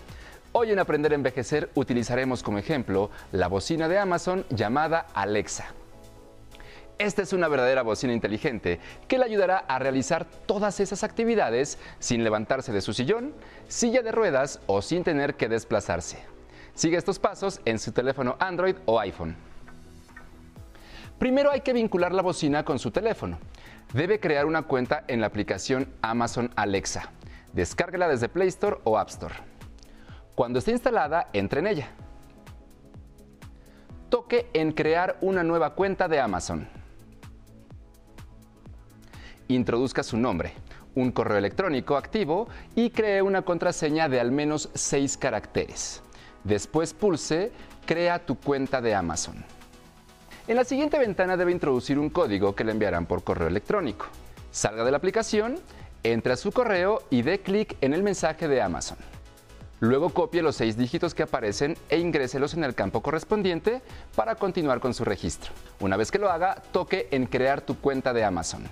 Hoy 0.58 0.72
en 0.72 0.78
Aprender 0.78 1.12
a 1.12 1.16
Envejecer 1.16 1.68
utilizaremos 1.74 2.42
como 2.42 2.56
ejemplo 2.56 3.10
la 3.30 3.46
bocina 3.46 3.88
de 3.88 3.98
Amazon 3.98 4.46
llamada 4.48 5.04
Alexa. 5.12 5.66
Esta 6.96 7.20
es 7.20 7.34
una 7.34 7.46
verdadera 7.48 7.82
bocina 7.82 8.14
inteligente 8.14 8.80
que 9.06 9.18
le 9.18 9.26
ayudará 9.26 9.58
a 9.58 9.78
realizar 9.78 10.24
todas 10.24 10.80
esas 10.80 11.04
actividades 11.04 11.78
sin 11.98 12.24
levantarse 12.24 12.72
de 12.72 12.80
su 12.80 12.94
sillón, 12.94 13.34
silla 13.68 14.00
de 14.00 14.12
ruedas 14.12 14.60
o 14.66 14.80
sin 14.80 15.04
tener 15.04 15.34
que 15.34 15.50
desplazarse. 15.50 16.24
Sigue 16.72 16.96
estos 16.96 17.18
pasos 17.18 17.60
en 17.66 17.78
su 17.78 17.92
teléfono 17.92 18.36
Android 18.38 18.76
o 18.86 18.98
iPhone. 18.98 19.36
Primero 21.18 21.50
hay 21.50 21.60
que 21.60 21.74
vincular 21.74 22.14
la 22.14 22.22
bocina 22.22 22.64
con 22.64 22.78
su 22.78 22.90
teléfono. 22.90 23.38
Debe 23.92 24.20
crear 24.20 24.46
una 24.46 24.62
cuenta 24.62 25.04
en 25.06 25.20
la 25.20 25.26
aplicación 25.26 25.86
Amazon 26.00 26.50
Alexa. 26.56 27.10
Descárguela 27.52 28.08
desde 28.08 28.30
Play 28.30 28.48
Store 28.48 28.78
o 28.84 28.96
App 28.96 29.10
Store. 29.10 29.34
Cuando 30.36 30.58
esté 30.58 30.72
instalada, 30.72 31.30
entre 31.32 31.60
en 31.60 31.66
ella. 31.66 31.88
Toque 34.10 34.50
en 34.52 34.72
crear 34.72 35.16
una 35.22 35.42
nueva 35.42 35.74
cuenta 35.74 36.08
de 36.08 36.20
Amazon. 36.20 36.68
Introduzca 39.48 40.02
su 40.02 40.18
nombre, 40.18 40.52
un 40.94 41.10
correo 41.10 41.38
electrónico 41.38 41.96
activo 41.96 42.48
y 42.74 42.90
cree 42.90 43.22
una 43.22 43.42
contraseña 43.42 44.10
de 44.10 44.20
al 44.20 44.30
menos 44.30 44.68
6 44.74 45.16
caracteres. 45.16 46.02
Después 46.44 46.92
pulse 46.92 47.50
Crea 47.86 48.26
tu 48.26 48.38
cuenta 48.38 48.82
de 48.82 48.94
Amazon. 48.94 49.42
En 50.48 50.56
la 50.56 50.64
siguiente 50.64 50.98
ventana 50.98 51.38
debe 51.38 51.52
introducir 51.52 51.98
un 51.98 52.10
código 52.10 52.54
que 52.54 52.64
le 52.64 52.72
enviarán 52.72 53.06
por 53.06 53.24
correo 53.24 53.48
electrónico. 53.48 54.06
Salga 54.50 54.84
de 54.84 54.90
la 54.90 54.98
aplicación, 54.98 55.58
entre 56.02 56.34
a 56.34 56.36
su 56.36 56.52
correo 56.52 57.04
y 57.08 57.22
dé 57.22 57.40
clic 57.40 57.78
en 57.80 57.94
el 57.94 58.02
mensaje 58.02 58.48
de 58.48 58.60
Amazon. 58.60 58.98
Luego 59.80 60.10
copie 60.10 60.42
los 60.42 60.56
seis 60.56 60.76
dígitos 60.76 61.14
que 61.14 61.22
aparecen 61.22 61.76
e 61.90 61.98
ingréselos 61.98 62.54
en 62.54 62.64
el 62.64 62.74
campo 62.74 63.02
correspondiente 63.02 63.82
para 64.14 64.36
continuar 64.36 64.80
con 64.80 64.94
su 64.94 65.04
registro. 65.04 65.52
Una 65.80 65.96
vez 65.98 66.10
que 66.10 66.18
lo 66.18 66.30
haga, 66.30 66.62
toque 66.72 67.08
en 67.10 67.26
Crear 67.26 67.60
tu 67.60 67.78
cuenta 67.78 68.14
de 68.14 68.24
Amazon. 68.24 68.64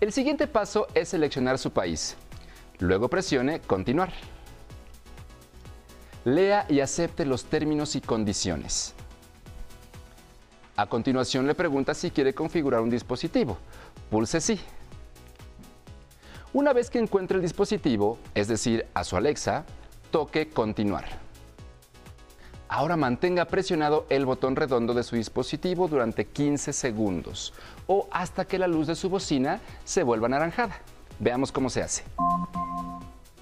El 0.00 0.12
siguiente 0.12 0.46
paso 0.48 0.88
es 0.94 1.10
seleccionar 1.10 1.58
su 1.58 1.70
país. 1.70 2.16
Luego 2.80 3.08
presione 3.08 3.60
Continuar. 3.60 4.12
Lea 6.24 6.66
y 6.68 6.80
acepte 6.80 7.24
los 7.24 7.44
términos 7.44 7.94
y 7.94 8.00
condiciones. 8.00 8.94
A 10.74 10.86
continuación 10.86 11.46
le 11.46 11.54
pregunta 11.54 11.94
si 11.94 12.10
quiere 12.10 12.34
configurar 12.34 12.80
un 12.80 12.90
dispositivo. 12.90 13.56
Pulse 14.10 14.40
sí. 14.40 14.60
Una 16.56 16.72
vez 16.72 16.88
que 16.88 16.98
encuentre 16.98 17.36
el 17.36 17.42
dispositivo, 17.42 18.18
es 18.34 18.48
decir, 18.48 18.86
a 18.94 19.04
su 19.04 19.14
Alexa, 19.18 19.66
toque 20.10 20.48
Continuar. 20.48 21.04
Ahora 22.66 22.96
mantenga 22.96 23.44
presionado 23.44 24.06
el 24.08 24.24
botón 24.24 24.56
redondo 24.56 24.94
de 24.94 25.02
su 25.02 25.16
dispositivo 25.16 25.86
durante 25.86 26.24
15 26.24 26.72
segundos 26.72 27.52
o 27.86 28.08
hasta 28.10 28.46
que 28.46 28.58
la 28.58 28.68
luz 28.68 28.86
de 28.86 28.94
su 28.94 29.10
bocina 29.10 29.60
se 29.84 30.02
vuelva 30.02 30.28
anaranjada. 30.28 30.80
Veamos 31.18 31.52
cómo 31.52 31.68
se 31.68 31.82
hace. 31.82 32.04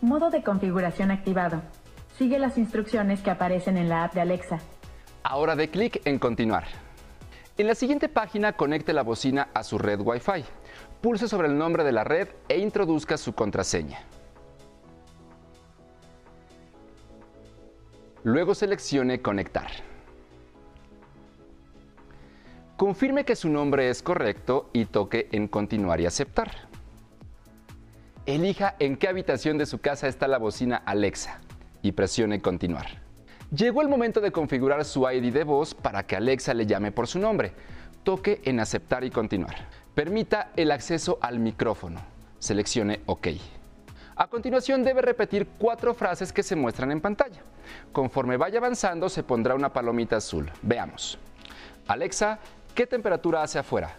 Modo 0.00 0.30
de 0.30 0.42
configuración 0.42 1.12
activado. 1.12 1.62
Sigue 2.18 2.40
las 2.40 2.58
instrucciones 2.58 3.20
que 3.20 3.30
aparecen 3.30 3.76
en 3.76 3.90
la 3.90 4.02
app 4.02 4.14
de 4.14 4.22
Alexa. 4.22 4.58
Ahora 5.22 5.54
dé 5.54 5.70
clic 5.70 6.02
en 6.04 6.18
Continuar. 6.18 6.64
En 7.58 7.68
la 7.68 7.76
siguiente 7.76 8.08
página 8.08 8.54
conecte 8.54 8.92
la 8.92 9.02
bocina 9.02 9.50
a 9.54 9.62
su 9.62 9.78
red 9.78 10.00
Wi-Fi. 10.00 10.44
Pulse 11.04 11.28
sobre 11.28 11.48
el 11.48 11.58
nombre 11.58 11.84
de 11.84 11.92
la 11.92 12.02
red 12.02 12.28
e 12.48 12.56
introduzca 12.56 13.18
su 13.18 13.34
contraseña. 13.34 13.98
Luego 18.22 18.54
seleccione 18.54 19.20
Conectar. 19.20 19.70
Confirme 22.78 23.26
que 23.26 23.36
su 23.36 23.50
nombre 23.50 23.90
es 23.90 24.02
correcto 24.02 24.70
y 24.72 24.86
toque 24.86 25.28
en 25.32 25.46
Continuar 25.46 26.00
y 26.00 26.06
aceptar. 26.06 26.70
Elija 28.24 28.74
en 28.78 28.96
qué 28.96 29.06
habitación 29.06 29.58
de 29.58 29.66
su 29.66 29.82
casa 29.82 30.08
está 30.08 30.26
la 30.26 30.38
bocina 30.38 30.76
Alexa 30.86 31.42
y 31.82 31.92
presione 31.92 32.40
Continuar. 32.40 33.02
Llegó 33.54 33.82
el 33.82 33.90
momento 33.90 34.22
de 34.22 34.32
configurar 34.32 34.86
su 34.86 35.06
ID 35.06 35.34
de 35.34 35.44
voz 35.44 35.74
para 35.74 36.06
que 36.06 36.16
Alexa 36.16 36.54
le 36.54 36.64
llame 36.64 36.92
por 36.92 37.06
su 37.06 37.18
nombre. 37.18 37.52
Toque 38.04 38.40
en 38.44 38.58
Aceptar 38.58 39.04
y 39.04 39.10
Continuar. 39.10 39.83
Permita 39.94 40.50
el 40.56 40.72
acceso 40.72 41.18
al 41.20 41.38
micrófono. 41.38 42.00
Seleccione 42.40 43.02
OK. 43.06 43.28
A 44.16 44.26
continuación 44.28 44.82
debe 44.82 45.02
repetir 45.02 45.46
cuatro 45.58 45.94
frases 45.94 46.32
que 46.32 46.42
se 46.42 46.56
muestran 46.56 46.90
en 46.90 47.00
pantalla. 47.00 47.42
Conforme 47.92 48.36
vaya 48.36 48.58
avanzando 48.58 49.08
se 49.08 49.22
pondrá 49.22 49.54
una 49.54 49.72
palomita 49.72 50.16
azul. 50.16 50.50
Veamos. 50.62 51.18
Alexa, 51.86 52.38
¿qué 52.74 52.86
temperatura 52.86 53.42
hace 53.42 53.58
afuera? 53.58 53.94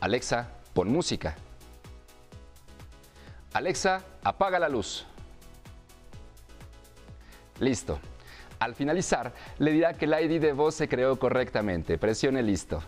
Alexa, 0.00 0.48
pon 0.74 0.90
música. 0.90 1.36
Alexa, 3.52 4.02
apaga 4.24 4.58
la 4.58 4.68
luz. 4.68 5.06
Listo. 7.60 8.00
Al 8.58 8.74
finalizar, 8.74 9.32
le 9.58 9.72
dirá 9.72 9.94
que 9.94 10.04
el 10.06 10.14
ID 10.14 10.40
de 10.40 10.52
voz 10.52 10.74
se 10.74 10.88
creó 10.88 11.18
correctamente. 11.18 11.98
Presione 11.98 12.42
listo. 12.42 12.82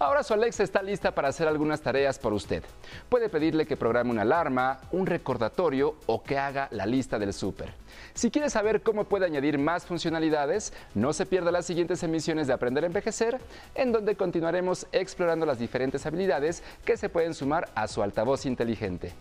Ahora 0.00 0.22
su 0.22 0.32
Alexa 0.32 0.62
está 0.62 0.80
lista 0.80 1.12
para 1.12 1.26
hacer 1.26 1.48
algunas 1.48 1.80
tareas 1.80 2.20
por 2.20 2.32
usted. 2.32 2.62
Puede 3.08 3.28
pedirle 3.28 3.66
que 3.66 3.76
programe 3.76 4.12
una 4.12 4.22
alarma, 4.22 4.78
un 4.92 5.06
recordatorio 5.06 5.96
o 6.06 6.22
que 6.22 6.38
haga 6.38 6.68
la 6.70 6.86
lista 6.86 7.18
del 7.18 7.32
súper. 7.32 7.74
Si 8.14 8.30
quiere 8.30 8.48
saber 8.48 8.82
cómo 8.82 9.04
puede 9.04 9.26
añadir 9.26 9.58
más 9.58 9.86
funcionalidades, 9.86 10.72
no 10.94 11.12
se 11.12 11.26
pierda 11.26 11.50
las 11.50 11.66
siguientes 11.66 12.00
emisiones 12.04 12.46
de 12.46 12.52
Aprender 12.52 12.84
a 12.84 12.86
Envejecer, 12.86 13.40
en 13.74 13.90
donde 13.90 14.14
continuaremos 14.14 14.86
explorando 14.92 15.44
las 15.44 15.58
diferentes 15.58 16.06
habilidades 16.06 16.62
que 16.84 16.96
se 16.96 17.08
pueden 17.08 17.34
sumar 17.34 17.68
a 17.74 17.88
su 17.88 18.00
altavoz 18.00 18.46
inteligente. 18.46 19.14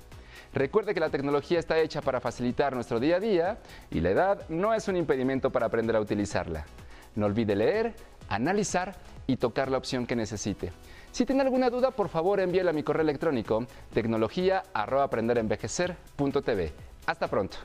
Recuerde 0.53 0.93
que 0.93 0.99
la 0.99 1.09
tecnología 1.09 1.57
está 1.57 1.79
hecha 1.79 2.01
para 2.01 2.21
facilitar 2.21 2.75
nuestro 2.75 2.99
día 2.99 3.15
a 3.15 3.19
día 3.19 3.57
y 3.89 3.99
la 3.99 4.11
edad 4.11 4.47
no 4.47 4.75
es 4.75 4.87
un 4.87 4.95
impedimento 4.95 5.49
para 5.49 5.65
aprender 5.65 5.95
a 5.95 6.01
utilizarla. 6.01 6.67
No 7.15 7.25
olvide 7.25 7.55
leer, 7.55 7.95
analizar 8.29 8.95
y 9.27 9.37
tocar 9.37 9.69
la 9.69 9.77
opción 9.77 10.05
que 10.05 10.15
necesite. 10.15 10.71
Si 11.11 11.25
tiene 11.25 11.41
alguna 11.41 11.69
duda, 11.69 11.91
por 11.91 12.07
favor 12.09 12.39
envíela 12.39 12.71
a 12.71 12.73
mi 12.73 12.81
correo 12.83 13.03
electrónico 13.03 13.65
tecnología@aprenderenvejecer.tv. 13.93 16.73
Hasta 17.05 17.27
pronto. 17.27 17.57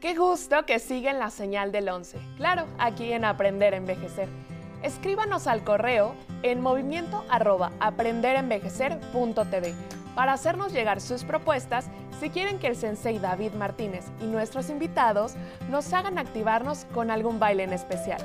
Qué 0.00 0.14
gusto 0.14 0.64
que 0.64 0.78
siguen 0.78 1.18
la 1.18 1.30
señal 1.30 1.72
del 1.72 1.88
11. 1.88 2.18
Claro, 2.36 2.66
aquí 2.78 3.12
en 3.12 3.24
Aprender 3.24 3.74
a 3.74 3.76
Envejecer. 3.76 4.28
Escríbanos 4.82 5.46
al 5.46 5.62
correo 5.62 6.14
en 6.42 6.62
movimiento 6.62 7.22
arroba 7.28 7.70
aprenderenvejecer.tv 7.80 9.74
para 10.14 10.32
hacernos 10.32 10.72
llegar 10.72 11.02
sus 11.02 11.24
propuestas 11.24 11.90
si 12.18 12.30
quieren 12.30 12.58
que 12.58 12.68
el 12.68 12.76
sensei 12.76 13.18
David 13.18 13.52
Martínez 13.52 14.06
y 14.22 14.24
nuestros 14.24 14.70
invitados 14.70 15.34
nos 15.68 15.92
hagan 15.92 16.16
activarnos 16.16 16.86
con 16.94 17.10
algún 17.10 17.38
baile 17.38 17.64
en 17.64 17.74
especial. 17.74 18.22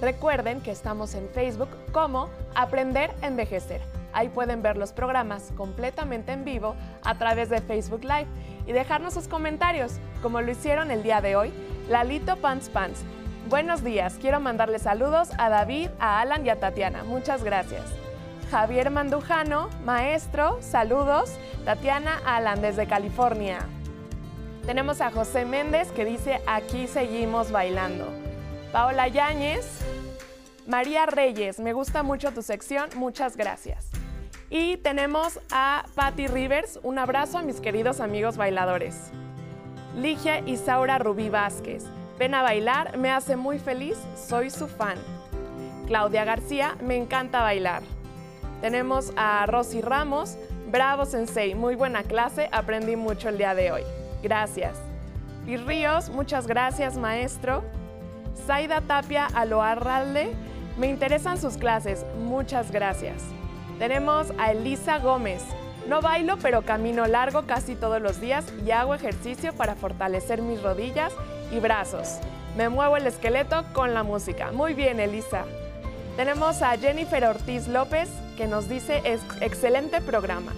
Recuerden 0.00 0.62
que 0.62 0.70
estamos 0.70 1.14
en 1.14 1.28
Facebook 1.28 1.68
como 1.92 2.30
Aprender 2.54 3.12
Envejecer. 3.20 3.82
Ahí 4.14 4.30
pueden 4.30 4.62
ver 4.62 4.78
los 4.78 4.92
programas 4.92 5.52
completamente 5.56 6.32
en 6.32 6.44
vivo 6.44 6.74
a 7.04 7.18
través 7.18 7.50
de 7.50 7.60
Facebook 7.60 8.02
Live 8.02 8.26
y 8.66 8.72
dejarnos 8.72 9.12
sus 9.12 9.28
comentarios, 9.28 9.98
como 10.22 10.40
lo 10.40 10.50
hicieron 10.50 10.90
el 10.90 11.02
día 11.02 11.20
de 11.20 11.36
hoy, 11.36 11.52
Lalito 11.88 12.36
Pants 12.36 12.70
Pants. 12.70 13.02
Buenos 13.50 13.84
días, 13.84 14.16
quiero 14.18 14.40
mandarle 14.40 14.78
saludos 14.78 15.28
a 15.36 15.50
David, 15.50 15.90
a 15.98 16.20
Alan 16.20 16.46
y 16.46 16.48
a 16.48 16.58
Tatiana. 16.58 17.04
Muchas 17.04 17.44
gracias. 17.44 17.84
Javier 18.50 18.90
Mandujano, 18.90 19.68
maestro, 19.84 20.58
saludos. 20.62 21.30
Tatiana 21.66 22.20
Alan 22.24 22.62
desde 22.62 22.86
California. 22.86 23.58
Tenemos 24.64 25.02
a 25.02 25.10
José 25.10 25.44
Méndez 25.44 25.92
que 25.92 26.06
dice, 26.06 26.40
aquí 26.46 26.86
seguimos 26.86 27.52
bailando. 27.52 28.19
Paola 28.72 29.08
Yáñez, 29.08 29.66
María 30.68 31.04
Reyes, 31.04 31.58
me 31.58 31.72
gusta 31.72 32.04
mucho 32.04 32.30
tu 32.30 32.40
sección, 32.40 32.88
muchas 32.94 33.36
gracias. 33.36 33.88
Y 34.48 34.76
tenemos 34.76 35.40
a 35.50 35.86
Patty 35.96 36.28
Rivers, 36.28 36.78
un 36.84 37.00
abrazo 37.00 37.38
a 37.38 37.42
mis 37.42 37.60
queridos 37.60 37.98
amigos 37.98 38.36
bailadores. 38.36 39.10
Ligia 39.96 40.38
Isaura 40.46 40.98
Rubí 40.98 41.28
Vázquez, 41.28 41.82
ven 42.16 42.32
a 42.32 42.42
bailar, 42.42 42.96
me 42.96 43.10
hace 43.10 43.34
muy 43.34 43.58
feliz, 43.58 43.98
soy 44.14 44.50
su 44.50 44.68
fan. 44.68 44.98
Claudia 45.88 46.24
García, 46.24 46.76
me 46.80 46.96
encanta 46.96 47.40
bailar. 47.40 47.82
Tenemos 48.60 49.12
a 49.16 49.46
Rosy 49.46 49.80
Ramos, 49.80 50.36
bravo 50.70 51.06
Sensei, 51.06 51.56
muy 51.56 51.74
buena 51.74 52.04
clase, 52.04 52.48
aprendí 52.52 52.94
mucho 52.94 53.30
el 53.30 53.38
día 53.38 53.56
de 53.56 53.72
hoy. 53.72 53.82
Gracias. 54.22 54.78
Y 55.44 55.56
Ríos, 55.56 56.08
muchas 56.10 56.46
gracias 56.46 56.96
maestro. 56.96 57.64
Zaida 58.46 58.80
Tapia 58.80 59.26
Aloarralde, 59.26 60.32
me 60.78 60.88
interesan 60.88 61.40
sus 61.40 61.56
clases, 61.56 62.04
muchas 62.18 62.70
gracias. 62.70 63.22
Tenemos 63.78 64.32
a 64.38 64.52
Elisa 64.52 64.98
Gómez. 64.98 65.42
No 65.88 66.00
bailo, 66.00 66.36
pero 66.36 66.62
camino 66.62 67.06
largo 67.06 67.46
casi 67.46 67.74
todos 67.74 68.00
los 68.00 68.20
días 68.20 68.44
y 68.64 68.70
hago 68.70 68.94
ejercicio 68.94 69.52
para 69.54 69.74
fortalecer 69.74 70.42
mis 70.42 70.62
rodillas 70.62 71.12
y 71.50 71.58
brazos. 71.58 72.18
Me 72.56 72.68
muevo 72.68 72.96
el 72.96 73.06
esqueleto 73.06 73.64
con 73.72 73.94
la 73.94 74.02
música. 74.02 74.52
Muy 74.52 74.74
bien, 74.74 75.00
Elisa. 75.00 75.44
Tenemos 76.16 76.62
a 76.62 76.76
Jennifer 76.76 77.24
Ortiz 77.24 77.68
López 77.68 78.10
que 78.36 78.46
nos 78.46 78.68
dice 78.68 79.02
excelente 79.40 80.00
programa. 80.00 80.52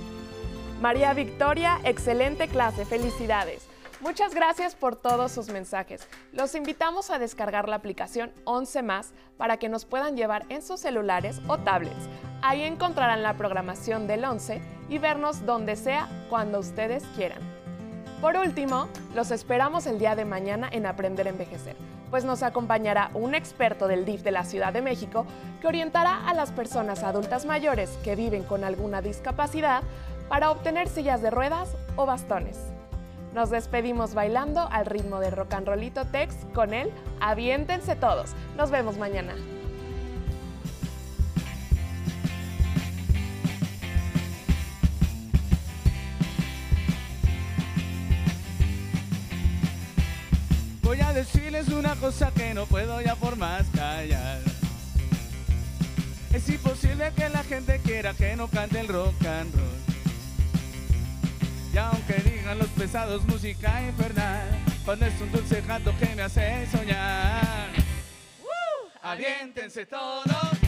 María 0.81 1.15
Victoria, 1.15 1.79
excelente 1.85 2.49
clase, 2.49 2.85
felicidades. 2.85 3.72
Muchas 4.03 4.35
gracias 4.35 4.75
por 4.75 4.97
todos 4.97 5.31
sus 5.31 5.49
mensajes. 5.51 6.09
Los 6.33 6.57
invitamos 6.57 7.11
a 7.11 7.21
descargar 7.21 7.69
la 7.69 7.77
aplicación 7.77 8.33
11 8.43 8.83
más 8.83 9.13
para 9.37 9.59
que 9.59 9.69
nos 9.69 9.85
puedan 9.85 10.17
llevar 10.17 10.45
en 10.49 10.61
sus 10.61 10.81
celulares 10.81 11.41
o 11.47 11.59
tablets. 11.59 12.09
Ahí 12.43 12.63
encontrarán 12.63 13.23
la 13.23 13.37
programación 13.37 14.09
del 14.09 14.25
11 14.25 14.61
y 14.89 14.99
vernos 14.99 15.47
donde 15.47 15.77
sea 15.77 16.09
cuando 16.29 16.59
ustedes 16.59 17.05
quieran. 17.15 17.39
Por 18.21 18.37
último, 18.37 18.89
los 19.15 19.31
esperamos 19.31 19.87
el 19.87 20.01
día 20.01 20.17
de 20.17 20.25
mañana 20.25 20.69
en 20.73 20.87
Aprender 20.87 21.29
a 21.29 21.31
Envejecer, 21.31 21.77
pues 22.11 22.25
nos 22.25 22.43
acompañará 22.43 23.13
un 23.15 23.37
experto 23.37 23.87
del 23.87 24.05
DIF 24.05 24.23
de 24.23 24.33
la 24.33 24.43
Ciudad 24.43 24.73
de 24.73 24.83
México 24.83 25.27
que 25.61 25.69
orientará 25.69 26.29
a 26.29 26.35
las 26.35 26.51
personas 26.51 27.05
adultas 27.05 27.47
mayores 27.47 27.97
que 28.03 28.17
viven 28.17 28.43
con 28.43 28.65
alguna 28.65 29.01
discapacidad 29.01 29.85
para 30.29 30.51
obtener 30.51 30.89
sillas 30.89 31.23
de 31.23 31.31
ruedas 31.31 31.77
o 31.95 32.05
bastones. 32.05 32.72
Nos 33.35 33.49
despedimos 33.49 34.13
bailando 34.13 34.69
al 34.71 34.85
ritmo 34.85 35.19
de 35.19 35.31
rock 35.31 35.55
and 35.55 35.67
rollito 35.67 36.05
Tex 36.05 36.35
con 36.53 36.75
él. 36.75 36.91
Aviéntense 37.21 37.97
todos. 37.97 38.35
Nos 38.57 38.71
vemos 38.71 38.99
mañana. 38.99 39.35
Voy 50.83 51.01
a 51.01 51.15
decirles 51.15 51.69
una 51.69 51.97
cosa 51.97 52.31
que 52.33 52.53
no 52.53 52.67
puedo 52.67 53.01
ya 53.01 53.15
por 53.17 53.37
más 53.37 53.67
callar. 53.75 54.41
Es 56.35 56.49
imposible 56.51 57.11
que 57.17 57.31
la 57.31 57.43
gente 57.45 57.81
quiera 57.83 58.13
que 58.13 58.37
no 58.37 58.49
cante 58.49 58.81
el 58.81 58.89
rock 58.89 59.25
and 59.25 59.55
roll. 59.55 59.83
Y 61.73 61.79
aunque 61.79 62.22
pesados 62.83 63.25
música 63.27 63.81
infernal, 63.81 64.45
cuando 64.85 65.07
es 65.07 65.21
un 65.21 65.31
dulce 65.31 65.63
canto 65.63 65.95
que 66.01 66.17
me 66.17 66.23
hace 66.23 66.67
soñar. 66.67 67.71
¡Woo! 68.41 68.91
Aviéntense 69.01 69.87
todos. 69.87 70.62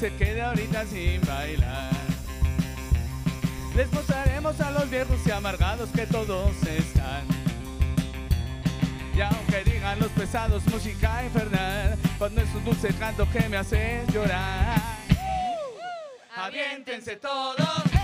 Se 0.00 0.14
quede 0.14 0.40
ahorita 0.40 0.86
sin 0.86 1.20
bailar. 1.26 1.90
Les 3.76 3.92
mostraremos 3.92 4.58
a 4.62 4.70
los 4.70 4.88
viejos 4.88 5.18
y 5.26 5.30
amargados 5.30 5.90
que 5.90 6.06
todos 6.06 6.52
están. 6.62 7.22
Y 9.14 9.20
aunque 9.20 9.62
digan 9.62 9.98
los 9.98 10.08
pesados 10.12 10.66
música 10.68 11.22
infernal, 11.22 11.98
cuando 12.16 12.40
es 12.40 12.48
un 12.54 12.64
dulce 12.64 12.88
canto 12.94 13.28
que 13.30 13.46
me 13.50 13.58
hace 13.58 14.02
llorar. 14.10 14.80
Aviéntense 16.34 17.16
todos. 17.16 17.99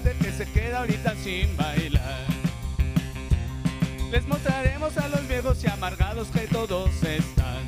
Que 0.00 0.32
se 0.32 0.46
queda 0.46 0.78
ahorita 0.78 1.14
sin 1.16 1.54
bailar. 1.54 2.24
Les 4.10 4.26
mostraremos 4.26 4.96
a 4.96 5.08
los 5.08 5.28
viejos 5.28 5.62
y 5.62 5.66
amargados 5.68 6.28
que 6.28 6.46
todos 6.46 6.90
están. 7.02 7.62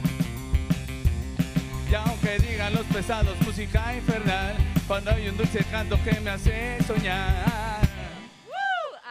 Y 1.91 1.95
aunque 1.95 2.39
digan 2.39 2.75
los 2.75 2.87
pesados 2.87 3.39
música 3.43 3.95
infernal, 3.95 4.57
cuando 4.87 5.11
hay 5.11 5.29
un 5.29 5.37
dulce 5.37 5.63
canto 5.71 6.03
que 6.03 6.19
me 6.21 6.31
hace 6.31 6.79
soñar. 6.87 7.83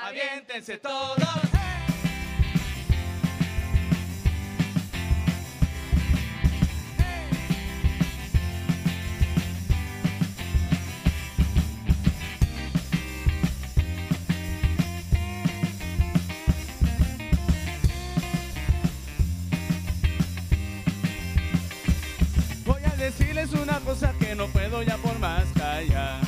Aviéntense 0.03 0.77
todos. 0.77 1.52
Decirles 23.03 23.51
una 23.51 23.81
cosa 23.81 24.13
que 24.17 24.33
no 24.33 24.47
puedo 24.47 24.81
ya 24.81 24.95
por 24.95 25.19
más 25.19 25.43
callar. 25.57 26.21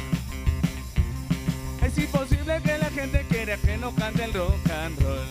Es 1.82 1.98
imposible 1.98 2.62
que 2.62 2.78
la 2.78 2.90
gente 2.90 3.26
quiera 3.30 3.56
que 3.56 3.78
no 3.78 3.96
cante 3.96 4.26
el 4.26 4.34
rock 4.34 4.70
and 4.84 5.02
roll. 5.02 5.28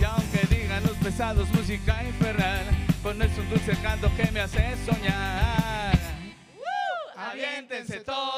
Y 0.00 0.04
aunque 0.04 0.46
digan 0.54 0.84
los 0.84 0.96
pesados 0.98 1.48
música 1.48 2.04
infernal, 2.04 2.66
pues 3.02 3.16
no 3.16 3.24
es 3.24 3.36
un 3.36 3.50
dulce 3.50 3.72
canto 3.82 4.08
que 4.16 4.30
me 4.30 4.40
hace 4.40 4.76
soñar. 4.86 5.98
Aviéntense 7.16 7.98
todos. 8.04 8.37